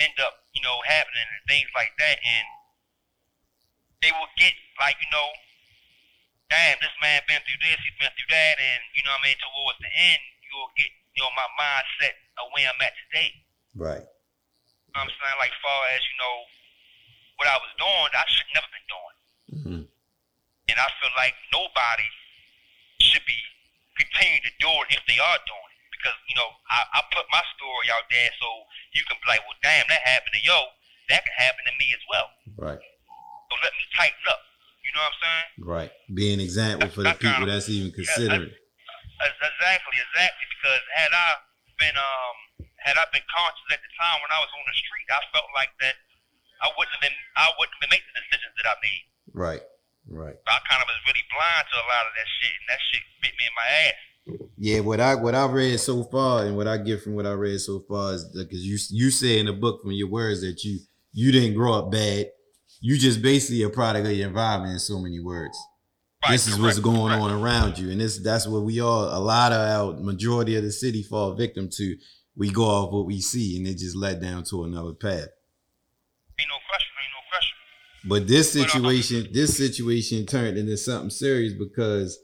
end 0.01 0.18
up, 0.22 0.46
you 0.53 0.62
know, 0.62 0.77
happening 0.86 1.25
and 1.25 1.41
things 1.50 1.70
like 1.74 1.94
that. 1.98 2.18
And 2.22 2.46
they 4.01 4.13
will 4.13 4.29
get 4.38 4.53
like, 4.77 4.98
you 5.01 5.10
know, 5.10 5.29
damn, 6.50 6.77
this 6.82 6.94
man 7.01 7.22
been 7.29 7.41
through 7.46 7.62
this, 7.62 7.77
he's 7.82 7.98
been 8.01 8.13
through 8.18 8.32
that, 8.34 8.58
and 8.58 8.79
you 8.98 9.06
know 9.06 9.13
what 9.13 9.25
I 9.25 9.27
mean. 9.29 9.38
Towards 9.38 9.79
the 9.82 9.91
end, 9.94 10.22
you'll 10.50 10.74
get, 10.77 10.89
you 11.13 11.22
know, 11.22 11.32
my 11.38 11.50
mindset 11.58 12.18
of 12.41 12.50
where 12.53 12.65
I'm 12.65 12.82
at 12.82 12.96
today. 13.10 13.32
Right. 13.77 14.06
You 14.06 14.91
know 14.98 15.06
what 15.06 15.13
I'm 15.13 15.13
saying, 15.13 15.38
like 15.38 15.53
far 15.62 15.82
as 15.94 16.01
you 16.01 16.15
know, 16.18 16.36
what 17.38 17.48
I 17.50 17.58
was 17.62 17.74
doing, 17.77 18.12
I 18.13 18.25
should 18.34 18.50
never 18.53 18.70
been 18.74 18.88
doing, 18.89 19.18
hmm 19.65 19.88
and 20.72 20.80
I 20.80 20.88
feel 21.02 21.14
like 21.18 21.36
nobody 21.52 22.08
should 23.02 23.24
be 23.26 23.38
continuing 23.98 24.44
to 24.48 24.54
do 24.60 24.70
it 24.88 24.96
if 24.96 25.04
they 25.08 25.20
are 25.20 25.40
doing 25.48 25.70
it, 25.76 25.82
because 25.96 26.16
you 26.32 26.36
know, 26.40 26.48
I, 26.72 27.00
I 27.00 27.00
put 27.12 27.26
my 27.32 27.44
story 27.58 27.88
out 27.92 28.08
there 28.12 28.32
so 28.40 28.48
you 28.96 29.04
can 29.08 29.18
be 29.20 29.28
like, 29.28 29.44
well, 29.48 29.60
damn, 29.64 29.84
that 29.92 30.02
happened 30.08 30.36
to 30.36 30.44
yo, 30.44 30.58
that 31.12 31.24
can 31.26 31.36
happen 31.36 31.64
to 31.68 31.74
me 31.80 31.92
as 31.96 32.04
well. 32.12 32.30
Right. 32.60 32.80
So 32.80 33.54
let 33.64 33.74
me 33.76 33.84
tighten 33.98 34.26
up. 34.30 34.42
You 34.86 34.92
know 34.96 35.04
what 35.06 35.14
I'm 35.14 35.20
saying? 35.22 35.48
Right. 35.70 35.92
Be 36.14 36.34
an 36.34 36.42
example 36.42 36.90
for 36.90 37.04
the 37.06 37.14
people 37.18 37.30
kind 37.30 37.44
of- 37.46 37.50
that's 37.52 37.70
even 37.70 37.92
considering. 37.92 38.50
Ex- 38.54 38.58
Exactly, 39.20 40.00
exactly. 40.00 40.48
Because 40.56 40.80
had 40.96 41.12
I 41.12 41.28
been 41.76 41.98
um 42.00 42.36
had 42.80 42.96
I 42.96 43.04
been 43.12 43.26
conscious 43.28 43.68
at 43.76 43.84
the 43.84 43.92
time 44.00 44.16
when 44.24 44.32
I 44.32 44.40
was 44.40 44.48
on 44.56 44.64
the 44.64 44.72
street, 44.80 45.08
I 45.12 45.20
felt 45.36 45.52
like 45.52 45.76
that 45.84 46.00
I 46.64 46.72
wouldn't 46.80 46.96
have 46.96 47.04
been 47.04 47.18
I 47.36 47.52
wouldn't 47.60 47.76
have 47.76 47.84
been 47.84 47.92
making 47.92 48.08
the 48.16 48.24
decisions 48.24 48.56
that 48.64 48.68
I 48.72 48.76
made. 48.80 49.04
Right. 49.36 49.64
Right. 50.10 50.36
I 50.48 50.58
kind 50.66 50.82
of 50.82 50.88
was 50.89 51.00
really 51.06 51.25
blind 51.30 51.66
to 51.70 51.75
a 51.78 51.88
lot 51.88 52.04
of 52.10 52.13
that 52.18 52.28
shit, 52.42 52.54
and 52.58 52.68
that 52.68 52.82
shit 52.89 53.04
bit 53.22 53.34
me 53.38 53.46
in 53.46 53.56
my 53.56 53.70
ass. 53.88 54.01
Yeah, 54.58 54.80
what 54.82 55.00
I 55.00 55.16
what 55.16 55.36
I 55.36 55.46
read 55.46 55.80
so 55.80 56.04
far 56.04 56.46
and 56.46 56.56
what 56.56 56.68
I 56.68 56.78
get 56.78 57.01
from 57.01 57.16
what 57.16 57.25
I 57.25 57.32
read 57.32 57.60
so 57.60 57.80
far 57.88 58.13
is 58.13 58.25
because 58.25 58.66
you 58.66 58.78
you 58.89 59.12
say 59.12 59.39
in 59.39 59.46
the 59.46 59.54
book 59.54 59.82
from 59.82 59.92
your 59.92 60.10
words 60.10 60.42
that 60.42 60.63
you 60.63 60.80
you 61.13 61.32
didn't 61.32 61.56
grow 61.56 61.74
up 61.74 61.92
bad. 61.92 62.28
You 62.82 62.98
just 62.98 63.22
basically 63.22 63.63
a 63.63 63.70
product 63.70 64.08
of 64.08 64.13
your 64.13 64.28
environment 64.28 64.74
in 64.74 64.80
so 64.80 65.00
many 65.00 65.20
words. 65.20 65.58
Right, 66.24 66.34
this 66.34 66.48
is 66.48 66.60
what's 66.60 66.80
going 66.80 67.13
correct. 67.13 67.22
on 67.22 67.32
around 67.32 67.78
you, 67.78 67.92
and 67.92 68.01
this 68.01 68.20
that's 68.20 68.48
what 68.48 68.63
we 68.63 68.82
all 68.82 69.06
a 69.06 69.20
lot 69.20 69.51
of 69.51 69.62
our 69.62 70.00
majority 70.01 70.56
of 70.56 70.63
the 70.63 70.72
city 70.72 71.04
fall 71.04 71.34
victim 71.34 71.70
to. 71.78 71.96
We 72.36 72.51
go 72.51 72.63
off 72.63 72.94
what 72.94 73.06
we 73.06 73.20
see, 73.20 73.58
and 73.58 73.68
it 73.68 73.78
just 73.78 73.98
led 73.98 74.22
down 74.22 74.44
to 74.46 74.63
another 74.63 74.94
path. 74.94 75.28
Ain't 76.39 76.48
no 76.48 76.56
question. 76.70 76.78
But 78.06 78.27
this 78.27 78.53
But, 78.53 78.65
uh, 78.65 78.70
situation, 78.70 79.27
this 79.32 79.58
situation 79.58 80.25
turned 80.25 80.58
into 80.58 80.77
something 80.77 81.10
serious 81.10 81.53
because 81.53 82.20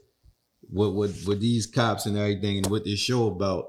what 0.68 0.94
what 0.94 1.10
what 1.24 1.40
these 1.40 1.66
cops 1.66 2.06
and 2.06 2.16
everything 2.16 2.58
and 2.58 2.66
what 2.66 2.84
this 2.84 2.98
show 2.98 3.28
about 3.28 3.66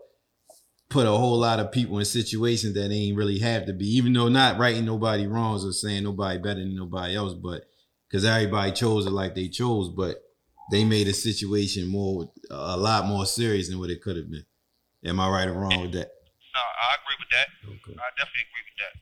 put 0.90 1.06
a 1.06 1.12
whole 1.12 1.38
lot 1.38 1.60
of 1.60 1.72
people 1.72 2.00
in 2.00 2.06
situations 2.06 2.74
that 2.74 2.88
they 2.90 2.96
ain't 2.96 3.18
really 3.18 3.40
have 3.40 3.66
to 3.66 3.74
be, 3.74 3.86
even 3.98 4.14
though 4.14 4.30
not 4.30 4.58
writing 4.58 4.86
nobody 4.86 5.28
wrongs 5.28 5.66
or 5.66 5.74
saying 5.74 6.04
nobody 6.04 6.40
better 6.40 6.62
than 6.62 6.76
nobody 6.76 7.16
else, 7.16 7.34
but 7.34 7.64
because 8.08 8.24
everybody 8.24 8.72
chose 8.72 9.06
it 9.06 9.12
like 9.12 9.36
they 9.36 9.50
chose, 9.50 9.90
but 9.90 10.24
they 10.72 10.86
made 10.86 11.08
a 11.08 11.14
situation 11.14 11.88
more 11.88 12.32
a 12.50 12.78
lot 12.78 13.06
more 13.06 13.26
serious 13.26 13.68
than 13.70 13.80
what 13.80 13.90
it 13.90 14.02
could 14.02 14.16
have 14.16 14.32
been. 14.32 14.46
Am 15.06 15.20
I 15.20 15.30
right 15.30 15.48
or 15.48 15.54
wrong 15.54 15.82
with 15.82 15.92
that? 15.94 16.12
No, 16.56 16.62
I 16.62 16.96
agree 16.96 17.18
with 17.20 17.30
that. 17.32 17.48
Okay. 17.68 18.00
I 18.00 18.10
definitely 18.18 18.48
agree 18.48 18.66
with 18.66 18.80
that. 18.82 18.94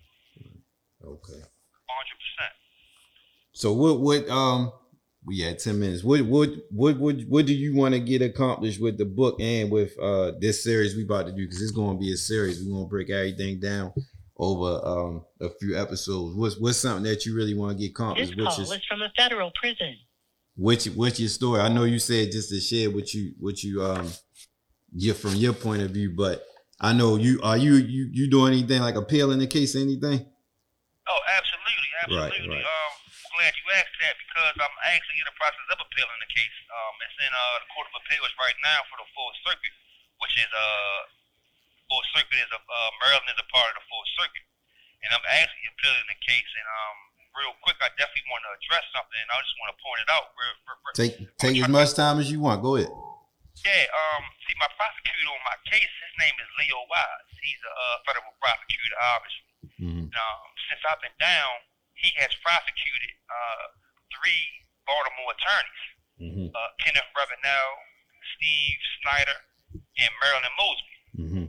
Okay. 1.08 1.42
100%. 1.42 2.65
So 3.56 3.72
what 3.72 4.02
what 4.02 4.30
um 4.30 4.72
we 5.26 5.40
had 5.40 5.58
10 5.58 5.80
minutes. 5.80 6.04
What 6.04 6.22
what 6.22 6.50
what 6.70 7.00
what 7.00 7.16
what 7.30 7.46
do 7.46 7.54
you 7.54 7.74
want 7.74 7.94
to 7.94 8.00
get 8.00 8.22
accomplished 8.22 8.82
with 8.82 8.98
the 8.98 9.06
book 9.06 9.40
and 9.40 9.72
with 9.72 9.98
uh 9.98 10.34
this 10.40 10.64
series 10.64 10.96
we 10.96 11.04
about 11.04 11.26
to 11.28 11.32
do 11.32 11.46
because 11.46 11.62
it's 11.62 11.72
going 11.72 11.98
to 11.98 12.00
be 12.00 12.12
a 12.12 12.18
series. 12.18 12.62
We're 12.62 12.74
going 12.74 12.86
to 12.86 12.90
break 12.90 13.10
everything 13.10 13.60
down 13.62 13.94
over 14.38 14.86
um 14.86 15.26
a 15.40 15.50
few 15.50 15.78
episodes. 15.80 16.36
What's 16.36 16.60
what's 16.60 16.78
something 16.78 17.04
that 17.04 17.26
you 17.26 17.34
really 17.34 17.54
want 17.54 17.78
to 17.78 17.82
get 17.82 17.88
This 17.88 17.92
accomplished? 17.92 18.36
Which 18.36 18.46
call 18.46 18.62
is 18.62 18.72
is 18.72 18.86
from 18.86 19.02
a 19.02 19.10
federal 19.16 19.52
prison. 19.56 19.96
which 20.58 20.86
what's 20.88 21.20
your 21.20 21.30
story? 21.30 21.62
I 21.62 21.70
know 21.70 21.86
you 21.86 22.00
said 22.00 22.32
just 22.34 22.50
to 22.50 22.60
share 22.60 22.92
what 22.92 23.14
you 23.14 23.34
what 23.40 23.64
you 23.64 23.82
um 23.84 24.12
get 25.00 25.16
from 25.16 25.34
your 25.36 25.54
point 25.54 25.82
of 25.82 25.92
view, 25.92 26.14
but 26.16 26.44
I 26.82 26.92
know 26.92 27.16
you 27.16 27.40
are 27.42 27.58
you 27.58 27.76
you 27.76 28.10
you 28.12 28.30
doing 28.30 28.52
anything 28.52 28.82
like 28.82 28.96
appealing 28.96 29.40
the 29.40 29.48
case 29.48 29.78
or 29.78 29.80
anything? 29.80 30.26
Oh, 31.08 31.20
absolutely, 31.38 31.90
absolutely. 32.04 32.50
right. 32.50 32.66
I'm 32.66 32.75
glad 33.46 33.62
you 33.62 33.70
asked 33.78 33.98
that 34.02 34.18
because 34.26 34.56
I'm 34.58 34.78
actually 34.90 35.22
in 35.22 35.28
the 35.30 35.38
process 35.38 35.62
of 35.70 35.78
appealing 35.78 36.18
the 36.18 36.32
case. 36.34 36.58
Um, 36.66 36.94
it's 37.06 37.18
in 37.22 37.30
uh, 37.30 37.62
the 37.62 37.70
Court 37.78 37.86
of 37.94 38.02
Appeals 38.02 38.34
right 38.42 38.58
now 38.66 38.82
for 38.90 38.98
the 38.98 39.06
Fourth 39.14 39.38
Circuit, 39.46 39.76
which 40.18 40.34
is 40.34 40.50
uh, 40.50 41.00
Fourth 41.86 42.10
Circuit 42.18 42.42
is 42.42 42.50
a 42.50 42.58
uh, 42.58 42.90
Maryland 43.06 43.30
is 43.30 43.38
a 43.38 43.46
part 43.54 43.70
of 43.70 43.78
the 43.78 43.86
Fourth 43.86 44.10
Circuit, 44.18 44.46
and 45.06 45.14
I'm 45.14 45.22
actually 45.30 45.62
appealing 45.78 46.10
the 46.10 46.18
case. 46.26 46.50
And 46.58 46.66
um, 46.66 46.98
real 47.38 47.54
quick, 47.62 47.78
I 47.86 47.94
definitely 48.02 48.26
want 48.34 48.42
to 48.50 48.52
address 48.58 48.86
something, 48.98 49.14
and 49.22 49.30
I 49.30 49.38
just 49.46 49.58
want 49.62 49.70
to 49.70 49.78
point 49.78 50.00
it 50.02 50.10
out. 50.10 50.26
Real, 50.34 50.56
real, 50.66 50.80
real, 50.82 50.96
Take 50.98 51.16
take 51.38 51.56
as 51.62 51.70
much 51.70 51.94
time 51.94 52.18
as 52.18 52.34
you 52.34 52.42
want. 52.42 52.66
Go 52.66 52.82
ahead. 52.82 52.90
yeah, 53.62 53.86
um, 53.94 54.26
see, 54.50 54.58
my 54.58 54.70
prosecutor 54.74 55.30
on 55.30 55.44
my 55.46 55.58
case, 55.70 55.86
his 55.86 56.14
name 56.18 56.34
is 56.42 56.50
Leo 56.58 56.82
Wise. 56.90 57.30
He's 57.38 57.62
a 57.62 57.70
uh, 57.70 57.96
federal 58.10 58.34
prosecutor, 58.42 58.98
obviously. 58.98 59.46
Mhm. 59.86 60.10
Um, 60.10 60.46
since 60.66 60.82
I've 60.90 60.98
been 61.06 61.14
down, 61.22 61.62
he 62.06 62.14
has 62.22 62.30
prosecuted 62.46 63.14
uh, 63.34 63.66
three 64.14 64.44
Baltimore 64.86 65.34
attorneys: 65.34 65.84
Mhm. 66.22 66.48
uh, 66.54 66.70
Kenneth 66.86 67.10
Ravenell, 67.18 67.74
Steve 68.38 68.78
Snyder, 69.02 69.38
and 69.74 70.12
Marilyn 70.22 70.54
Mosby. 70.62 70.98
Mhm. 71.18 71.46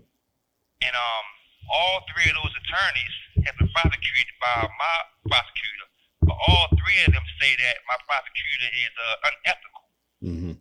And 0.80 0.94
um, 0.96 1.26
all 1.68 2.00
three 2.12 2.28
of 2.30 2.36
those 2.40 2.54
attorneys 2.64 3.14
have 3.44 3.56
been 3.60 3.68
prosecuted 3.76 4.34
by 4.40 4.64
my 4.64 4.96
prosecutor. 5.28 5.88
But 6.24 6.36
all 6.48 6.66
three 6.80 6.98
of 7.04 7.12
them 7.12 7.26
say 7.40 7.52
that 7.56 7.76
my 7.86 7.96
prosecutor 8.08 8.68
is 8.72 8.92
uh, 8.96 9.28
unethical. 9.28 9.84
Mhm. 10.24 10.52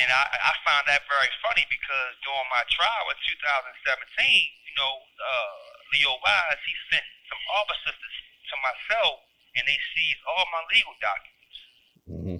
And 0.00 0.08
I, 0.08 0.22
I 0.32 0.52
found 0.64 0.86
that 0.88 1.02
very 1.10 1.28
funny 1.42 1.66
because 1.68 2.12
during 2.24 2.48
my 2.48 2.62
trial 2.70 3.04
in 3.10 3.18
2017, 3.26 4.50
you 4.64 4.74
know, 4.78 4.94
uh, 5.20 5.60
Leo 5.92 6.14
Wise, 6.24 6.62
he 6.64 6.74
sent 6.94 7.04
some 7.28 7.42
officers 7.58 7.94
to, 7.98 8.08
to 8.50 8.56
my 8.62 8.74
cell 8.90 9.22
and 9.56 9.62
they 9.66 9.78
seized 9.94 10.22
all 10.26 10.46
my 10.50 10.62
legal 10.74 10.94
documents. 11.00 11.58
Mhm. 12.06 12.38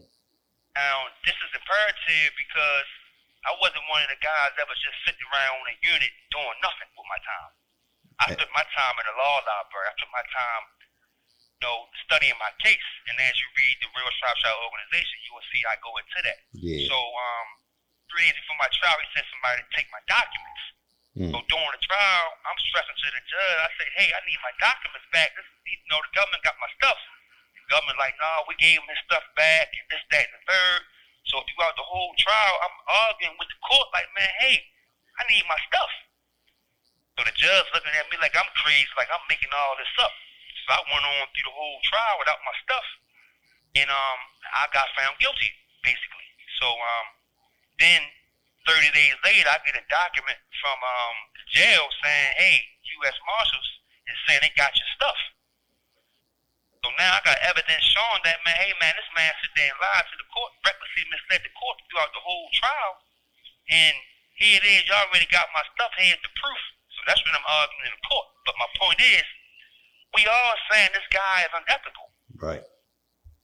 Now, 0.75 1.11
this 1.27 1.35
is 1.35 1.51
imperative 1.55 2.31
because 2.39 2.89
I 3.47 3.53
wasn't 3.59 3.87
one 3.89 4.03
of 4.05 4.11
the 4.13 4.21
guys 4.21 4.53
that 4.57 4.69
was 4.69 4.79
just 4.85 4.99
sitting 5.07 5.25
around 5.33 5.67
in 5.67 5.75
a 5.75 5.79
unit 5.83 6.13
doing 6.31 6.59
nothing 6.63 6.91
with 6.95 7.09
my 7.09 7.19
time. 7.25 7.53
I 8.21 8.25
Right. 8.29 8.39
took 8.39 8.53
my 8.53 8.65
time 8.77 8.99
in 9.01 9.07
the 9.07 9.17
law 9.17 9.41
library. 9.41 9.89
I 9.89 9.95
took 9.99 10.11
my 10.13 10.23
time, 10.29 10.65
you 11.57 11.61
know, 11.65 11.89
studying 12.05 12.37
my 12.39 12.53
case. 12.61 12.85
And 13.09 13.19
as 13.21 13.33
you 13.41 13.49
read 13.57 13.81
the 13.81 13.89
Real 13.97 14.11
Shropshire 14.21 14.53
organization, 14.53 15.19
you 15.25 15.33
will 15.35 15.47
see 15.51 15.65
I 15.65 15.77
go 15.77 15.97
into 15.97 16.21
that. 16.23 16.39
Yeah. 16.53 16.87
So, 16.89 16.97
um, 17.17 17.49
three 18.11 18.27
days 18.29 18.35
before 18.37 18.57
my 18.57 18.69
trial, 18.69 18.99
he 19.01 19.09
sent 19.15 19.27
somebody 19.31 19.63
to 19.63 19.69
take 19.75 19.91
my 19.91 20.01
documents. 20.07 20.63
Mm. 21.19 21.35
So 21.35 21.43
during 21.51 21.73
the 21.75 21.83
trial, 21.83 22.29
I'm 22.47 22.59
stressing 22.71 22.95
to 22.95 23.09
the 23.11 23.23
judge. 23.27 23.59
I 23.59 23.71
say, 23.79 23.89
hey, 23.99 24.09
I 24.15 24.21
need 24.27 24.39
my 24.47 24.55
documents 24.63 25.07
back. 25.11 25.35
This, 25.35 25.49
you 25.67 25.79
know, 25.91 25.99
the 25.99 26.13
government 26.15 26.43
got 26.47 26.55
my 26.63 26.71
stuff. 26.79 26.99
The 27.59 27.67
government 27.75 27.99
like, 27.99 28.15
no, 28.23 28.47
we 28.47 28.55
gave 28.63 28.79
him 28.79 28.87
his 28.87 29.03
stuff 29.07 29.27
back 29.35 29.75
and 29.75 29.87
this, 29.91 30.03
that, 30.15 30.31
and 30.31 30.35
the 30.39 30.43
third. 30.47 30.81
So 31.27 31.43
throughout 31.51 31.75
the 31.75 31.87
whole 31.87 32.15
trial, 32.19 32.55
I'm 32.63 32.79
arguing 33.11 33.37
with 33.39 33.51
the 33.51 33.59
court 33.67 33.91
like, 33.91 34.07
man, 34.15 34.31
hey, 34.39 34.63
I 35.19 35.23
need 35.31 35.43
my 35.51 35.59
stuff. 35.67 35.93
So 37.19 37.27
the 37.27 37.37
judge 37.37 37.67
looking 37.75 37.93
at 37.99 38.09
me 38.09 38.17
like 38.23 38.33
I'm 38.33 38.49
crazy, 38.65 38.89
like 38.97 39.11
I'm 39.13 39.23
making 39.29 39.53
all 39.53 39.77
this 39.77 39.91
up. 40.01 40.15
So 40.65 40.73
I 40.73 40.81
went 40.89 41.05
on 41.05 41.27
through 41.35 41.47
the 41.51 41.53
whole 41.53 41.79
trial 41.85 42.17
without 42.23 42.41
my 42.47 42.57
stuff, 42.65 42.87
and 43.77 43.91
um, 43.91 44.21
I 44.55 44.71
got 44.73 44.89
found 44.97 45.19
guilty 45.21 45.51
basically. 45.85 46.29
So 46.61 46.69
um, 46.71 47.07
then 47.77 48.01
30 48.71 48.87
days 48.95 49.19
later, 49.27 49.51
I 49.51 49.59
get 49.67 49.75
a 49.75 49.83
document 49.91 50.39
from 50.63 50.79
um 50.79 51.17
the 51.35 51.43
jail 51.51 51.85
saying, 52.07 52.31
hey, 52.39 52.57
U.S. 53.03 53.19
Marshals 53.27 53.69
is 54.07 54.19
saying 54.31 54.47
they 54.47 54.55
got 54.55 54.71
your 54.79 54.91
stuff. 54.95 55.19
So 56.87 56.89
now 56.95 57.19
I 57.19 57.21
got 57.27 57.37
evidence 57.43 57.83
showing 57.83 58.23
that 58.23 58.39
man, 58.47 58.55
hey 58.63 58.71
man, 58.79 58.95
this 58.95 59.11
man 59.19 59.35
sit 59.43 59.51
there 59.59 59.69
and 59.69 59.81
lied 59.83 60.07
to 60.07 60.17
the 60.23 60.29
court, 60.31 60.55
recklessly 60.63 61.05
misled 61.11 61.43
the 61.43 61.53
court 61.59 61.83
throughout 61.91 62.15
the 62.15 62.23
whole 62.23 62.47
trial, 62.55 62.95
and 63.75 63.95
here 64.39 64.57
it 64.57 64.65
is, 64.65 64.87
y'all 64.89 65.05
already 65.11 65.29
got 65.29 65.51
my 65.53 65.61
stuff. 65.77 65.93
Here's 65.99 66.17
the 66.25 66.33
proof. 66.41 66.63
So 66.97 66.99
that's 67.05 67.21
when 67.27 67.37
I'm 67.37 67.45
arguing 67.45 67.93
in 67.93 68.01
court. 68.09 68.29
But 68.49 68.57
my 68.57 68.71
point 68.81 69.01
is, 69.03 69.27
we 70.17 70.25
all 70.25 70.57
saying 70.73 70.97
this 70.97 71.05
guy 71.13 71.45
is 71.45 71.53
unethical. 71.53 72.09
Right. 72.41 72.65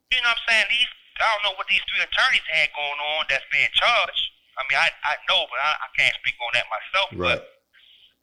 You 0.09 0.19
know 0.25 0.33
what 0.33 0.41
I'm 0.41 0.49
saying? 0.49 0.67
These 0.73 0.93
I 1.17 1.29
don't 1.33 1.45
know 1.49 1.57
what 1.57 1.69
these 1.69 1.81
three 1.89 2.05
attorneys 2.05 2.45
had 2.53 2.69
going 2.77 3.01
on 3.17 3.25
that's 3.29 3.45
being 3.49 3.73
charged. 3.73 4.36
I 4.57 4.63
mean, 4.69 4.79
I 4.81 4.89
I 5.05 5.15
know, 5.29 5.45
but 5.49 5.61
I, 5.61 5.71
I 5.77 5.89
can't 5.97 6.17
speak 6.21 6.37
on 6.41 6.53
that 6.57 6.67
myself. 6.73 7.09
Right. 7.13 7.41
But 7.41 7.57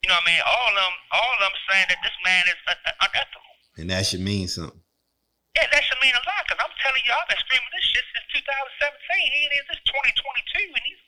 you 0.04 0.12
know 0.12 0.20
what 0.20 0.28
I 0.28 0.30
mean? 0.36 0.42
All 0.44 0.68
of 0.68 0.76
them, 0.76 0.94
all 1.16 1.32
of 1.32 1.40
them 1.48 1.54
saying 1.70 1.88
that 1.88 2.00
this 2.04 2.16
man 2.26 2.44
is 2.44 2.60
uh, 2.68 2.76
uh, 2.76 2.76
un- 2.76 2.84
un- 2.84 3.08
unethical. 3.08 3.52
And 3.80 3.86
that 3.88 4.04
should 4.04 4.20
mean 4.20 4.46
something. 4.52 4.84
Yeah, 5.56 5.70
that 5.70 5.82
should 5.86 6.02
mean 6.02 6.12
a 6.12 6.24
lot 6.26 6.44
because 6.44 6.60
I'm 6.60 6.74
telling 6.82 7.00
you, 7.06 7.14
I've 7.14 7.30
been 7.30 7.40
screaming 7.46 7.72
this 7.72 7.86
shit 7.88 8.04
since 8.10 8.26
2017. 8.42 8.42
Here 8.42 9.48
it 9.48 9.54
is, 9.54 9.66
it's 9.70 9.84
2022, 9.86 10.76
and 10.76 10.84
these 10.84 11.02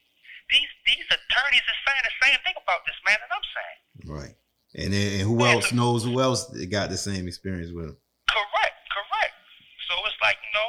these 0.48 0.72
these 0.86 1.06
attorneys 1.10 1.66
are 1.66 1.80
saying 1.82 2.04
the 2.06 2.16
same 2.22 2.38
thing 2.46 2.56
about 2.56 2.86
this 2.86 2.98
man 3.02 3.18
that 3.18 3.30
I'm 3.34 3.48
saying. 3.50 3.78
Right. 4.06 4.34
And 4.78 4.90
then 4.94 5.06
and 5.18 5.24
who 5.26 5.42
else 5.42 5.74
knows 5.74 6.06
who 6.06 6.22
else 6.22 6.46
got 6.70 6.88
the 6.88 7.00
same 7.00 7.26
experience 7.26 7.74
with 7.74 7.90
him? 7.90 7.98
Correct, 8.30 8.78
correct. 8.92 9.34
So 9.90 9.94
it's 10.06 10.18
like 10.22 10.38
you 10.40 10.52
know, 10.54 10.68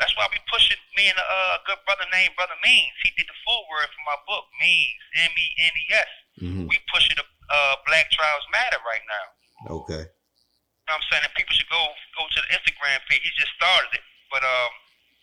that's 0.00 0.14
why 0.16 0.26
we 0.32 0.38
pushing 0.50 0.78
me 0.96 1.08
and 1.08 1.18
a 1.18 1.26
uh, 1.26 1.56
good 1.68 1.80
brother 1.88 2.04
named 2.12 2.32
Brother 2.36 2.56
Menes. 2.64 2.96
He 3.04 3.10
did 3.16 3.26
the 3.28 3.38
full 3.44 3.62
word 3.70 3.88
for 3.92 4.02
my 4.08 4.18
book, 4.28 4.44
Menes 4.60 5.02
M 5.26 5.32
E 5.34 5.46
N 5.60 5.74
E 5.74 5.84
S. 5.92 6.12
Mhm. 6.42 6.64
We 6.68 6.76
pushing 6.92 7.16
the 7.16 7.26
uh, 7.52 7.74
Black 7.86 8.08
Trials 8.10 8.46
Matter 8.52 8.80
right 8.88 9.04
now. 9.08 9.26
Okay. 9.82 10.04
You 10.08 10.86
know 10.90 10.98
what 10.98 11.04
I'm 11.04 11.06
saying? 11.12 11.22
And 11.28 11.34
people 11.38 11.54
should 11.54 11.70
go 11.70 11.82
go 12.18 12.24
to 12.26 12.38
the 12.42 12.50
Instagram 12.56 12.98
page. 13.06 13.22
He 13.22 13.30
just 13.38 13.54
started 13.54 13.92
it, 13.94 14.04
but 14.32 14.42
um, 14.42 14.72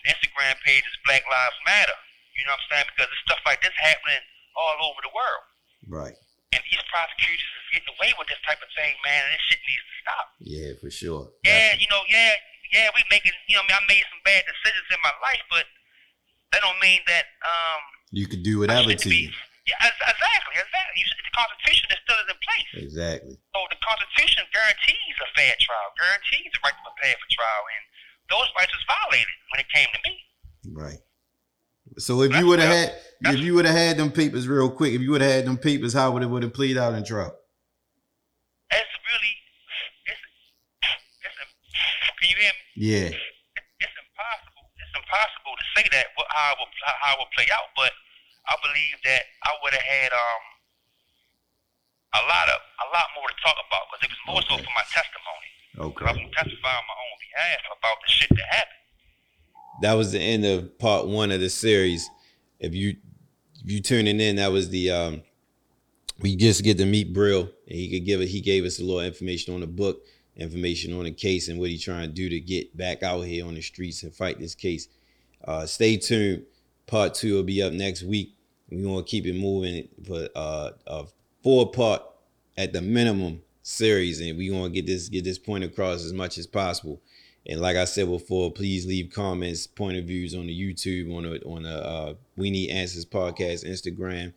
the 0.05 0.15
Instagram 0.15 0.55
page 0.63 0.85
is 0.87 0.95
Black 1.03 1.25
Lives 1.27 1.59
Matter. 1.67 1.97
You 2.37 2.47
know 2.47 2.55
what 2.55 2.63
I'm 2.71 2.71
saying? 2.71 2.87
Because 2.95 3.11
there's 3.11 3.25
stuff 3.27 3.41
like 3.43 3.59
this 3.59 3.75
happening 3.75 4.23
all 4.55 4.79
over 4.87 4.99
the 5.03 5.11
world, 5.11 5.43
Right. 5.91 6.15
and 6.55 6.61
these 6.71 6.83
prosecutors 6.87 7.43
is 7.43 7.67
getting 7.75 7.91
away 7.99 8.11
with 8.15 8.31
this 8.31 8.39
type 8.47 8.63
of 8.63 8.71
thing, 8.79 8.95
man. 9.03 9.19
And 9.27 9.31
this 9.35 9.43
shit 9.51 9.59
needs 9.67 9.83
to 9.83 9.95
stop. 10.03 10.25
Yeah, 10.39 10.69
for 10.79 10.87
sure. 10.89 11.23
Yeah, 11.43 11.75
you 11.75 11.87
know, 11.91 11.99
yeah, 12.07 12.31
yeah, 12.71 12.89
we 12.93 13.01
making, 13.09 13.33
you 13.47 13.57
know, 13.57 13.65
I 13.65 13.67
mean, 13.67 13.77
I 13.77 13.83
made 13.89 14.05
some 14.09 14.21
bad 14.25 14.45
decisions 14.45 14.87
in 14.89 14.99
my 15.01 15.13
life, 15.21 15.43
but 15.49 15.65
that 16.53 16.61
don't 16.61 16.79
mean 16.81 17.01
that 17.07 17.25
um. 17.41 17.81
You 18.11 18.25
could 18.25 18.41
do 18.41 18.59
whatever 18.65 18.93
to 18.93 19.09
be- 19.09 19.29
you. 19.29 19.33
Yeah, 19.69 19.77
exactly, 19.85 20.57
exactly. 20.57 20.97
You 20.97 21.05
the 21.05 21.35
Constitution 21.37 21.85
is 21.93 21.99
still 22.01 22.17
in 22.25 22.39
place. 22.41 22.71
Exactly. 22.73 23.37
So 23.53 23.59
the 23.69 23.77
Constitution 23.85 24.41
guarantees 24.49 25.15
a 25.21 25.29
fair 25.37 25.53
trial, 25.61 25.89
guarantees 25.93 26.49
the 26.49 26.59
right 26.65 26.73
to 26.73 26.83
prepare 26.89 27.13
for 27.21 27.29
trial, 27.29 27.63
and 27.69 27.83
those 28.33 28.49
rights 28.57 28.73
was 28.73 28.81
violated 28.89 29.37
when 29.53 29.61
it 29.61 29.69
came 29.69 29.89
to 29.93 30.01
me. 30.09 30.13
Right. 30.73 31.01
So 32.01 32.21
if 32.21 32.33
you 32.33 32.45
would 32.47 32.59
have 32.59 32.73
had 32.73 32.97
if 33.21 33.39
you 33.39 33.53
would 33.55 33.65
have 33.65 33.75
had 33.75 33.97
them 33.97 34.11
papers 34.11 34.47
real 34.47 34.69
quick, 34.69 34.93
if 34.93 35.01
you 35.01 35.11
would 35.11 35.21
have 35.21 35.31
had 35.31 35.45
them 35.45 35.57
papers, 35.57 35.93
how 35.93 36.11
would 36.11 36.23
it 36.23 36.29
would 36.29 36.43
have 36.43 36.53
played 36.53 36.77
out 36.77 36.93
in 36.93 37.03
trial? 37.03 37.35
It's 38.71 38.95
really, 39.09 39.33
it's, 40.05 40.21
it's, 41.21 41.37
can 42.19 42.29
you 42.29 42.35
hear 42.37 42.53
me? 42.53 42.68
Yeah. 42.79 43.11
It, 43.11 43.19
it's 43.83 43.97
impossible. 43.99 44.65
It's 44.79 44.95
impossible 44.95 45.53
to 45.59 45.65
say 45.75 45.83
that 45.91 46.15
what 46.15 46.27
how 46.31 46.55
it 46.55 46.63
will 46.63 46.71
how 47.03 47.11
it 47.13 47.19
will 47.19 47.33
play 47.35 47.51
out, 47.51 47.67
but 47.75 47.91
I 48.47 48.55
believe 48.63 48.95
that 49.03 49.27
I 49.43 49.51
would 49.59 49.75
have 49.75 49.83
had 49.83 50.11
um 50.15 50.43
a 52.15 52.23
lot 52.31 52.47
of 52.47 52.55
a 52.55 52.87
lot 52.95 53.07
more 53.19 53.27
to 53.27 53.37
talk 53.43 53.59
about 53.59 53.83
because 53.91 54.07
it 54.07 54.11
was 54.15 54.23
more 54.31 54.43
so 54.47 54.55
Okay. 54.55 54.63
for 54.63 54.73
my 54.79 54.85
testimony. 54.87 55.49
I'm 55.75 55.91
Okay. 55.91 56.05
gonna 56.07 56.31
testify 56.31 56.71
on 56.71 56.85
my 56.87 56.97
own 57.03 57.17
behalf 57.19 57.59
about 57.77 57.97
the 57.99 58.09
shit 58.11 58.29
that 58.31 58.47
happened. 58.47 58.83
That 59.83 59.93
was 59.99 60.11
the 60.11 60.19
end 60.19 60.45
of 60.45 60.79
part 60.79 61.07
one 61.07 61.31
of 61.31 61.39
the 61.39 61.49
series. 61.49 62.09
If 62.59 62.73
you 62.73 62.95
if 63.63 63.69
you 63.69 63.81
tuning 63.81 64.19
in, 64.19 64.37
that 64.37 64.51
was 64.51 64.69
the 64.69 64.91
um 64.91 65.21
we 66.19 66.35
just 66.35 66.63
get 66.63 66.77
to 66.79 66.85
meet 66.85 67.13
Brill 67.13 67.41
and 67.67 67.75
he 67.75 67.89
could 67.91 68.05
give 68.05 68.21
it 68.21 68.27
he 68.27 68.39
gave 68.41 68.63
us 68.65 68.79
a 68.79 68.83
little 68.83 69.01
information 69.01 69.53
on 69.53 69.59
the 69.61 69.67
book, 69.67 69.99
information 70.35 70.93
on 70.93 71.03
the 71.03 71.11
case 71.11 71.47
and 71.47 71.59
what 71.59 71.69
he's 71.69 71.83
trying 71.83 72.07
to 72.07 72.13
do 72.13 72.29
to 72.29 72.39
get 72.39 72.75
back 72.77 73.03
out 73.03 73.21
here 73.21 73.45
on 73.45 73.55
the 73.55 73.61
streets 73.61 74.03
and 74.03 74.13
fight 74.13 74.39
this 74.39 74.55
case. 74.55 74.87
Uh 75.43 75.65
stay 75.65 75.97
tuned. 75.97 76.43
Part 76.87 77.13
two 77.13 77.35
will 77.35 77.43
be 77.43 77.61
up 77.61 77.73
next 77.73 78.03
week. 78.03 78.35
We 78.69 78.85
want 78.85 79.05
to 79.05 79.09
keep 79.09 79.25
it 79.25 79.35
moving 79.35 79.87
for 80.05 80.27
uh 80.35 80.71
a 80.87 81.05
four 81.43 81.71
part 81.71 82.03
at 82.57 82.73
the 82.73 82.81
minimum 82.81 83.41
series 83.61 84.19
and 84.19 84.37
we 84.37 84.49
want 84.51 84.73
to 84.73 84.81
get 84.81 84.87
this 84.87 85.09
get 85.09 85.23
this 85.23 85.39
point 85.39 85.63
across 85.63 86.03
as 86.03 86.13
much 86.13 86.37
as 86.37 86.47
possible. 86.47 87.01
And 87.47 87.61
like 87.61 87.77
I 87.77 87.85
said 87.85 88.07
before, 88.07 88.51
please 88.51 88.85
leave 88.85 89.11
comments, 89.11 89.65
point 89.65 89.97
of 89.97 90.05
views 90.05 90.35
on 90.35 90.47
the 90.47 90.53
YouTube, 90.53 91.15
on 91.15 91.23
the 91.23 91.41
on 91.45 91.63
the 91.63 91.85
uh, 91.85 92.13
We 92.35 92.51
Need 92.51 92.69
Answers 92.69 93.05
podcast 93.05 93.65
Instagram, 93.65 94.33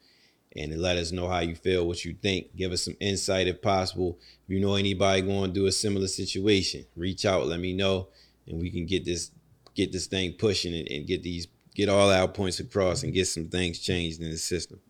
and 0.57 0.81
let 0.81 0.97
us 0.97 1.13
know 1.13 1.29
how 1.29 1.41
you 1.41 1.55
feel, 1.55 1.87
what 1.87 2.05
you 2.05 2.15
think. 2.21 2.55
Give 2.57 2.73
us 2.73 2.83
some 2.83 2.97
insight 3.01 3.49
if 3.49 3.63
possible. 3.63 4.19
If 4.45 4.51
you 4.51 4.61
know 4.61 4.75
anybody 4.75 5.23
going 5.23 5.53
through 5.53 5.67
a 5.67 5.73
similar 5.73 6.07
situation, 6.09 6.85
reach 6.97 7.25
out, 7.25 7.47
let 7.47 7.61
me 7.61 7.73
know, 7.73 8.09
and 8.47 8.61
we 8.61 8.71
can 8.71 8.87
get 8.87 9.05
this 9.05 9.31
get 9.75 9.91
this 9.93 10.07
thing 10.07 10.35
pushing 10.35 10.75
and, 10.75 10.89
and 10.89 11.07
get 11.07 11.23
these 11.23 11.47
get 11.75 11.89
all 11.89 12.11
our 12.11 12.29
points 12.29 12.61
across 12.61 13.03
and 13.03 13.15
get 13.15 13.27
some 13.27 13.49
things 13.49 13.79
changed 13.79 14.21
in 14.21 14.31
the 14.31 14.37
system. 14.37 14.81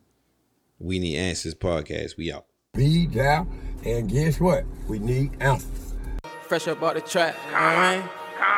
We 0.79 0.99
Need 0.99 1.17
Answers 1.17 1.55
podcast. 1.55 2.17
We 2.17 2.31
out. 2.33 2.45
Be 2.73 3.05
down, 3.05 3.47
and 3.85 4.09
guess 4.09 4.39
what? 4.39 4.65
We 4.89 4.99
need 4.99 5.31
answers. 5.39 5.93
fresh 6.47 6.67
up 6.67 6.81
out 6.81 6.95
the 6.95 7.01
trap. 7.01 7.35
Alright? 7.51 8.03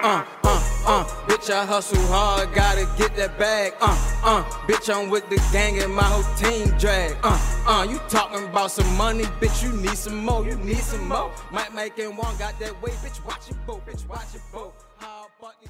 Uh, 0.02 0.26
uh, 0.44 0.84
uh, 0.88 1.04
bitch, 1.28 1.50
I 1.54 1.66
hustle 1.66 2.02
hard, 2.08 2.54
gotta 2.54 2.88
get 2.98 3.16
that 3.18 3.38
bag. 3.38 3.74
Uh, 3.82 4.15
uh, 4.26 4.44
bitch, 4.68 4.94
I'm 4.94 5.10
with 5.10 5.30
the 5.30 5.38
gang 5.54 5.80
and 5.82 5.94
my 5.94 6.04
whole 6.04 6.24
team 6.36 6.76
drag. 6.78 7.16
Uh, 7.24 7.40
uh, 7.68 7.88
you 7.90 8.00
talking 8.10 8.44
about 8.46 8.72
some 8.72 8.92
money, 8.98 9.24
bitch, 9.40 9.64
you 9.64 9.72
need 9.82 9.98
some 9.98 10.26
more, 10.26 10.46
you 10.46 10.56
need 10.58 10.78
some 10.78 11.08
more. 11.08 11.32
Mike, 11.52 11.74
Mike, 11.74 12.00
and 12.00 12.18
one 12.18 12.36
got 12.38 12.60
that 12.60 12.82
way, 12.82 12.92
bitch, 13.04 13.24
watch 13.26 13.50
it, 13.50 13.56
boat, 13.68 13.86
bitch, 13.86 14.08
watch 14.10 14.34
it, 14.34 14.42
boat. 14.52 14.74
How 14.98 15.28
about 15.40 15.62
these 15.62 15.70